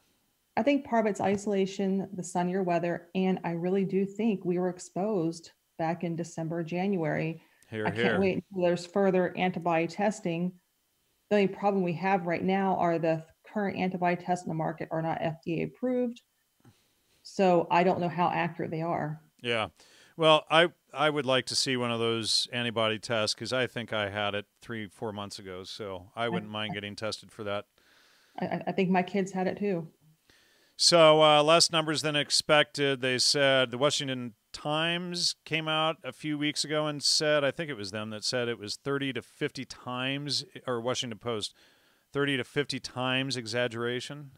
[0.56, 4.58] I think part of it's isolation, the sunnier weather, and I really do think we
[4.58, 7.42] were exposed back in December, January.
[7.68, 10.52] Here, I can't wait until there's further antibody testing
[11.30, 14.88] The only problem we have right now are the current antibody tests in the market
[14.90, 16.22] are not FDA approved.
[17.22, 19.20] So I don't know how accurate they are.
[19.42, 19.68] Yeah.
[20.16, 23.92] Well, I I would like to see one of those antibody tests because I think
[23.92, 27.66] I had it three four months ago, so I wouldn't mind getting tested for that.
[28.38, 29.88] I, I think my kids had it too.
[30.76, 33.00] So uh, less numbers than expected.
[33.00, 37.70] They said the Washington Times came out a few weeks ago and said I think
[37.70, 41.54] it was them that said it was 30 to 50 times, or Washington Post,
[42.12, 44.32] 30 to 50 times exaggeration?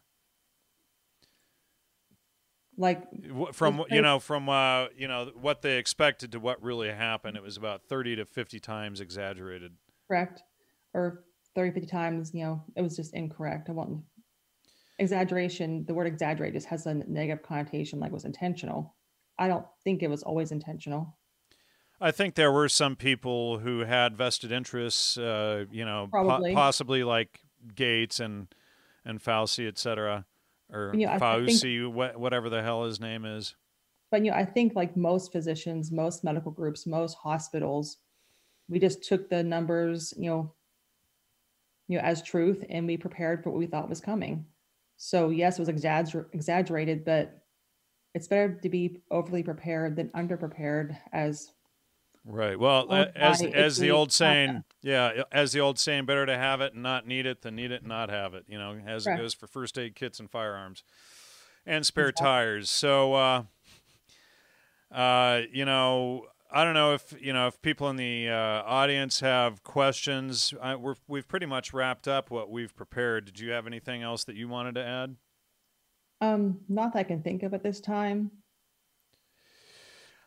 [2.79, 3.03] Like
[3.53, 7.43] from you know from uh, you know what they expected to what really happened it
[7.43, 9.73] was about 30 to 50 times exaggerated.
[10.09, 10.43] Correct.
[10.95, 13.69] Or 30 50 times you know it was just incorrect.
[13.69, 14.03] I want
[14.99, 18.95] exaggeration the word exaggerate just has a negative connotation like it was intentional.
[19.39, 21.19] I don't think it was always intentional.
[22.01, 27.05] I think there were some people who had vested interests uh, you know po- possibly
[27.05, 27.41] like
[27.75, 28.49] gates and
[29.05, 30.25] and fauci et cetera
[30.73, 33.55] or you know, Fauci, think, whatever the hell his name is.
[34.11, 37.99] But you know, I think like most physicians, most medical groups, most hospitals,
[38.69, 40.55] we just took the numbers, you know,
[41.89, 44.47] you know, as truth, and we prepared for what we thought was coming.
[44.97, 47.43] So yes, it was exagger- exaggerated, but
[48.15, 51.53] it's better to be overly prepared than underprepared, as
[52.25, 52.59] Right.
[52.59, 56.73] Well, as as the old saying, yeah, as the old saying, better to have it
[56.73, 58.45] and not need it than need it and not have it.
[58.47, 59.19] You know, as Correct.
[59.19, 60.85] it goes for first aid kits and firearms,
[61.67, 62.27] and spare exactly.
[62.27, 62.71] tires.
[62.71, 63.43] So, uh,
[64.93, 69.19] uh, you know, I don't know if you know if people in the uh, audience
[69.19, 70.55] have questions.
[70.63, 73.25] I, we're we've pretty much wrapped up what we've prepared.
[73.25, 75.17] Did you have anything else that you wanted to add?
[76.21, 78.31] Um, not that I can think of at this time.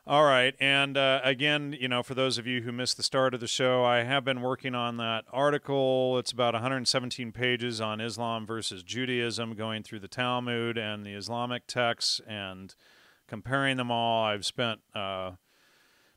[0.08, 0.54] All right.
[0.60, 3.48] And uh, again, you know, for those of you who missed the start of the
[3.48, 6.20] show, I have been working on that article.
[6.20, 11.66] It's about 117 pages on Islam versus Judaism, going through the Talmud and the Islamic
[11.66, 12.76] texts and
[13.28, 14.26] comparing them all.
[14.26, 15.32] I've spent uh,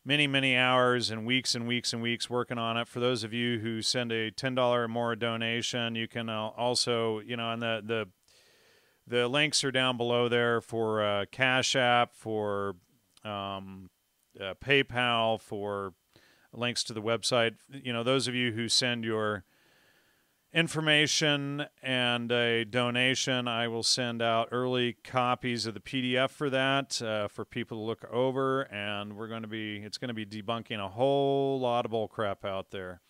[0.04, 2.88] many, many hours and weeks and weeks and weeks working on it.
[2.88, 7.20] For those of you who send a $10 or more donation, you can uh, also,
[7.20, 8.08] you know, and the, the,
[9.06, 12.76] the links are down below there for uh, Cash App, for
[13.24, 13.90] um,
[14.40, 15.94] uh, PayPal for
[16.52, 17.54] links to the website.
[17.70, 19.44] You know, those of you who send your
[20.52, 27.00] information and a donation, I will send out early copies of the PDF for that
[27.02, 28.62] uh, for people to look over.
[28.62, 32.08] And we're going to be, it's going to be debunking a whole lot of bull
[32.08, 33.00] crap out there.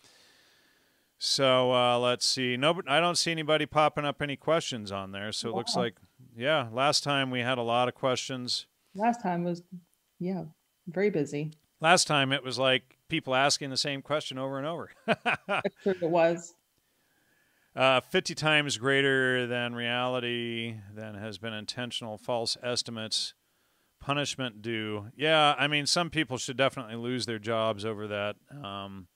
[1.17, 2.55] So uh, let's see.
[2.55, 5.33] No, I don't see anybody popping up any questions on there.
[5.33, 5.95] So it looks like,
[6.35, 8.67] yeah, last time we had a lot of questions.
[8.95, 9.61] Last time was
[10.19, 10.43] yeah,
[10.87, 11.51] very busy.
[11.81, 14.91] Last time it was like people asking the same question over and over.
[15.85, 16.53] it was.
[17.75, 23.33] Uh, 50 times greater than reality, than has been intentional false estimates.
[24.01, 25.07] Punishment due.
[25.15, 28.37] Yeah, I mean, some people should definitely lose their jobs over that.
[28.63, 29.07] Um,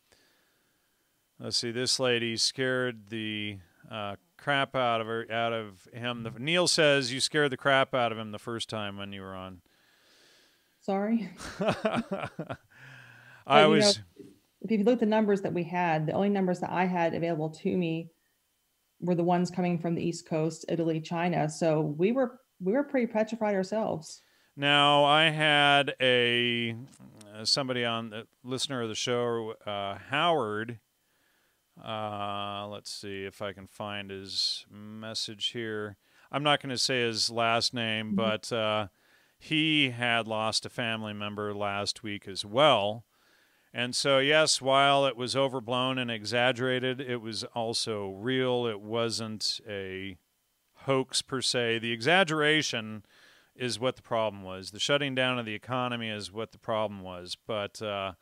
[1.39, 6.23] let's see, this lady scared the uh, crap out of her, out of him.
[6.23, 9.21] The, Neil says you scared the crap out of him the first time when you
[9.21, 9.61] were on.
[10.83, 11.29] Sorry.
[13.47, 13.97] I was.
[13.97, 14.03] Know,
[14.61, 17.13] if you look at the numbers that we had, the only numbers that I had
[17.13, 18.09] available to me
[18.99, 21.49] were the ones coming from the East Coast, Italy, China.
[21.49, 24.21] So we were we were pretty petrified ourselves.
[24.57, 26.75] Now I had a
[27.33, 30.79] uh, somebody on the listener of the show, uh, Howard.
[31.83, 35.97] Uh, let's see if I can find his message here.
[36.31, 38.15] I'm not going to say his last name, mm-hmm.
[38.15, 38.87] but uh,
[39.43, 43.05] he had lost a family member last week as well.
[43.73, 48.67] And so, yes, while it was overblown and exaggerated, it was also real.
[48.67, 50.17] It wasn't a
[50.75, 51.79] hoax per se.
[51.79, 53.05] The exaggeration
[53.55, 54.71] is what the problem was.
[54.71, 57.35] The shutting down of the economy is what the problem was.
[57.45, 58.13] But, uh,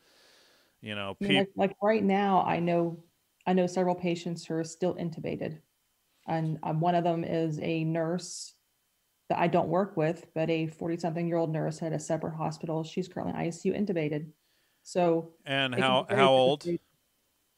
[0.82, 3.04] you know, pe- like, like, right now, I know,
[3.46, 5.62] I know several patients who are still intubated,
[6.28, 8.56] and um, one of them is a nurse
[9.32, 12.36] that I don't work with, but a 40 something year old nurse at a separate
[12.36, 12.84] hospital.
[12.84, 14.28] She's currently ICU intubated.
[14.84, 16.66] So, and how, how old?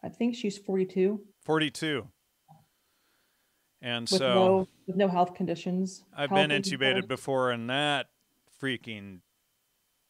[0.03, 1.19] I think she's 42.
[1.43, 2.07] 42.
[3.82, 6.03] And with so, no, with no health conditions.
[6.15, 8.09] I've been intubated before, and that
[8.61, 9.21] freaking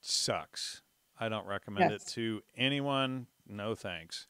[0.01, 0.81] sucks.
[1.17, 2.01] I don't recommend yes.
[2.01, 3.27] it to anyone.
[3.47, 4.27] No thanks.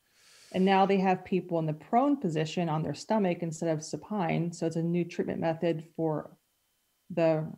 [0.51, 4.51] And now they have people in the prone position on their stomach instead of supine.
[4.51, 6.38] So it's a new treatment method for
[7.10, 7.51] the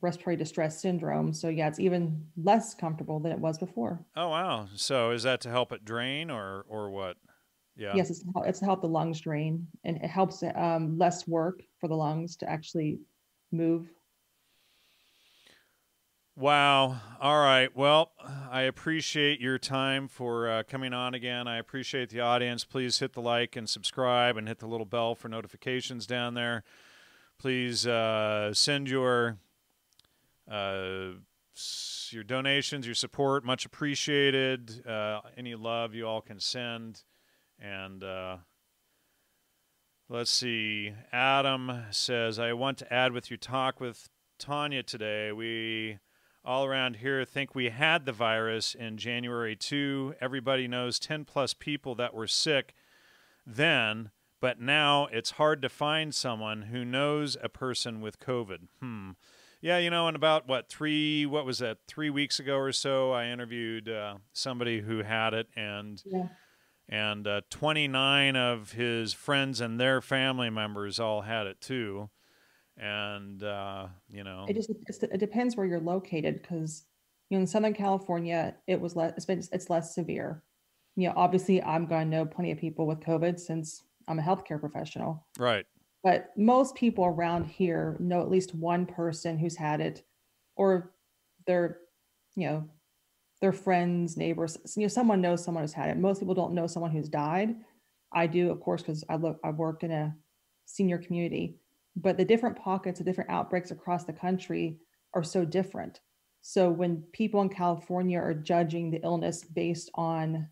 [0.00, 1.32] respiratory distress syndrome.
[1.32, 4.04] So yeah, it's even less comfortable than it was before.
[4.14, 4.68] Oh wow!
[4.76, 7.16] So is that to help it drain or or what?
[7.76, 7.96] Yeah.
[7.96, 11.26] Yes, it's, to help- it's to help the lungs drain and it helps um, less
[11.26, 13.00] work for the lungs to actually
[13.50, 13.88] move.
[16.36, 17.00] Wow.
[17.20, 17.74] All right.
[17.76, 18.10] Well,
[18.50, 21.46] I appreciate your time for uh, coming on again.
[21.46, 22.64] I appreciate the audience.
[22.64, 26.64] Please hit the like and subscribe and hit the little bell for notifications down there.
[27.44, 29.36] Please uh, send your
[30.50, 31.08] uh,
[32.08, 34.82] your donations, your support, much appreciated.
[34.86, 37.02] Uh, any love you all can send,
[37.60, 38.38] and uh,
[40.08, 40.94] let's see.
[41.12, 45.30] Adam says, "I want to add with your talk with Tanya today.
[45.30, 45.98] We."
[46.46, 50.14] all around here think we had the virus in January 2.
[50.20, 52.74] Everybody knows 10 plus people that were sick
[53.46, 54.10] then,
[54.44, 58.68] but now it's hard to find someone who knows a person with COVID.
[58.78, 59.12] Hmm.
[59.62, 63.10] Yeah, you know, in about what, three, what was that, three weeks ago or so,
[63.12, 66.28] I interviewed uh, somebody who had it, and Yeah.
[66.90, 72.10] and uh, 29 of his friends and their family members all had it too.
[72.76, 74.68] And, uh, you know, It just,
[75.04, 76.84] it depends where you're located because,
[77.30, 80.42] you know, in Southern California, it was less, it's been, it's less severe.
[80.96, 84.22] You know, obviously I'm going to know plenty of people with COVID since I'm a
[84.22, 85.26] healthcare professional.
[85.38, 85.66] right.
[86.02, 90.02] But most people around here know at least one person who's had it
[90.54, 90.92] or
[91.46, 91.78] their,
[92.36, 92.68] you know,
[93.40, 95.96] their friends, neighbors, you know, someone knows someone who's had it.
[95.96, 97.56] Most people don't know someone who's died.
[98.12, 100.14] I do, of course, because I look, I work in a
[100.66, 101.56] senior community,
[101.96, 104.78] but the different pockets, the different outbreaks across the country
[105.14, 106.00] are so different.
[106.42, 110.48] So when people in California are judging the illness based on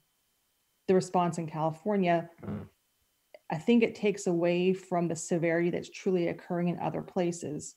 [0.88, 2.66] the response in California, mm.
[3.52, 7.76] I think it takes away from the severity that's truly occurring in other places.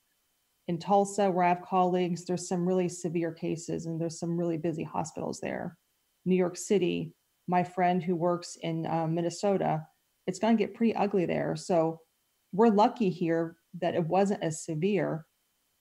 [0.69, 4.57] In Tulsa, where I have colleagues, there's some really severe cases and there's some really
[4.57, 5.77] busy hospitals there.
[6.23, 7.13] New York City,
[7.47, 9.85] my friend who works in uh, Minnesota,
[10.27, 11.57] it's going to get pretty ugly there.
[11.57, 11.99] So
[12.53, 15.25] we're lucky here that it wasn't as severe,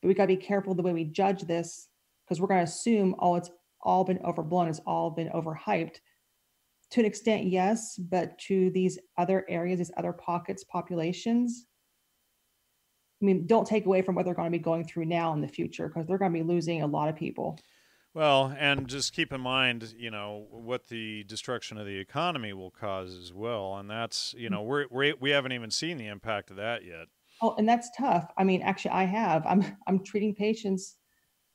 [0.03, 1.89] but we got to be careful the way we judge this
[2.25, 5.99] because we're going to assume, oh, it's all been overblown, it's all been overhyped
[6.95, 11.67] to an extent, yes, but to these other areas, these other pockets, populations,
[13.21, 15.41] I mean, don't take away from what they're going to be going through now in
[15.41, 17.59] the future because they're going to be losing a lot of people.
[18.13, 22.71] Well, and just keep in mind, you know, what the destruction of the economy will
[22.71, 26.53] cause as well, and that's, you know, we're, we're we haven't even seen the impact
[26.53, 27.09] of that yet.
[27.43, 28.31] Oh, and that's tough.
[28.39, 29.45] I mean, actually, I have.
[29.47, 30.95] I'm I'm treating patients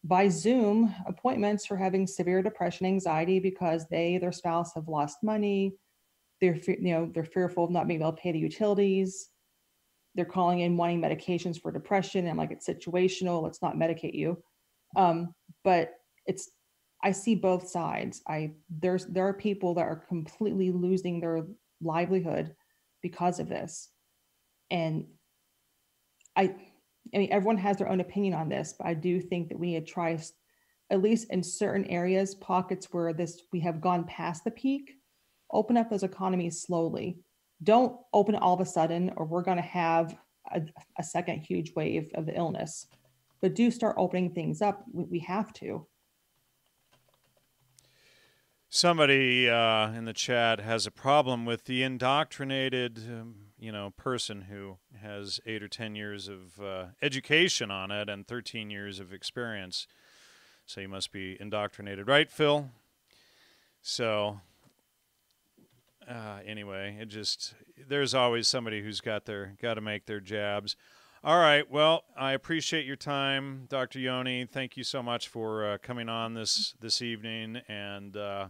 [0.03, 5.75] by Zoom appointments for having severe depression, anxiety because they their spouse have lost money.
[6.41, 9.29] They're you know they're fearful of not being able to pay the utilities.
[10.15, 12.27] They're calling in wanting medications for depression.
[12.27, 13.43] I'm like, it's situational.
[13.43, 14.41] Let's not medicate you.
[14.95, 15.33] Um,
[15.63, 15.93] but
[16.25, 16.49] it's
[17.03, 18.21] I see both sides.
[18.27, 21.45] I there's there are people that are completely losing their
[21.81, 22.55] livelihood
[23.01, 23.89] because of this,
[24.71, 25.05] and
[26.35, 26.55] I
[27.13, 29.73] I mean, everyone has their own opinion on this, but I do think that we
[29.73, 30.17] need to try,
[30.89, 34.95] at least in certain areas, pockets where this we have gone past the peak,
[35.51, 37.17] open up those economies slowly.
[37.63, 40.15] Don't open all of a sudden, or we're going to have
[40.53, 40.61] a,
[40.97, 42.87] a second huge wave of the illness.
[43.41, 44.83] But do start opening things up.
[44.91, 45.87] We, we have to.
[48.69, 54.43] Somebody uh, in the chat has a problem with the indoctrinated, um, you know, person
[54.43, 59.13] who has eight or ten years of uh, education on it and thirteen years of
[59.13, 59.87] experience.
[60.65, 62.69] So you must be indoctrinated, right, Phil?
[63.81, 64.39] So
[66.09, 67.53] uh, anyway, it just
[67.87, 70.75] there's always somebody who's got their got to make their jabs.
[71.23, 71.69] All right.
[71.69, 73.99] Well, I appreciate your time, Dr.
[73.99, 74.45] Yoni.
[74.45, 78.47] Thank you so much for uh, coming on this this evening, and uh,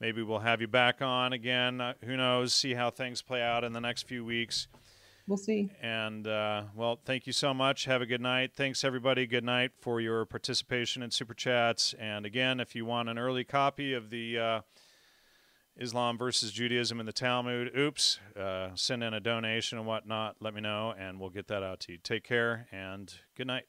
[0.00, 1.80] maybe we'll have you back on again.
[1.80, 2.52] Uh, who knows?
[2.54, 4.68] See how things play out in the next few weeks.
[5.26, 5.70] We'll see.
[5.82, 7.84] And uh, well, thank you so much.
[7.84, 8.52] Have a good night.
[8.56, 9.26] Thanks everybody.
[9.26, 11.94] Good night for your participation in super chats.
[11.98, 14.60] And again, if you want an early copy of the uh,
[15.76, 20.36] Islam versus Judaism in the Talmud, oops, uh, send in a donation and whatnot.
[20.40, 21.98] Let me know, and we'll get that out to you.
[22.02, 23.64] Take care and good night.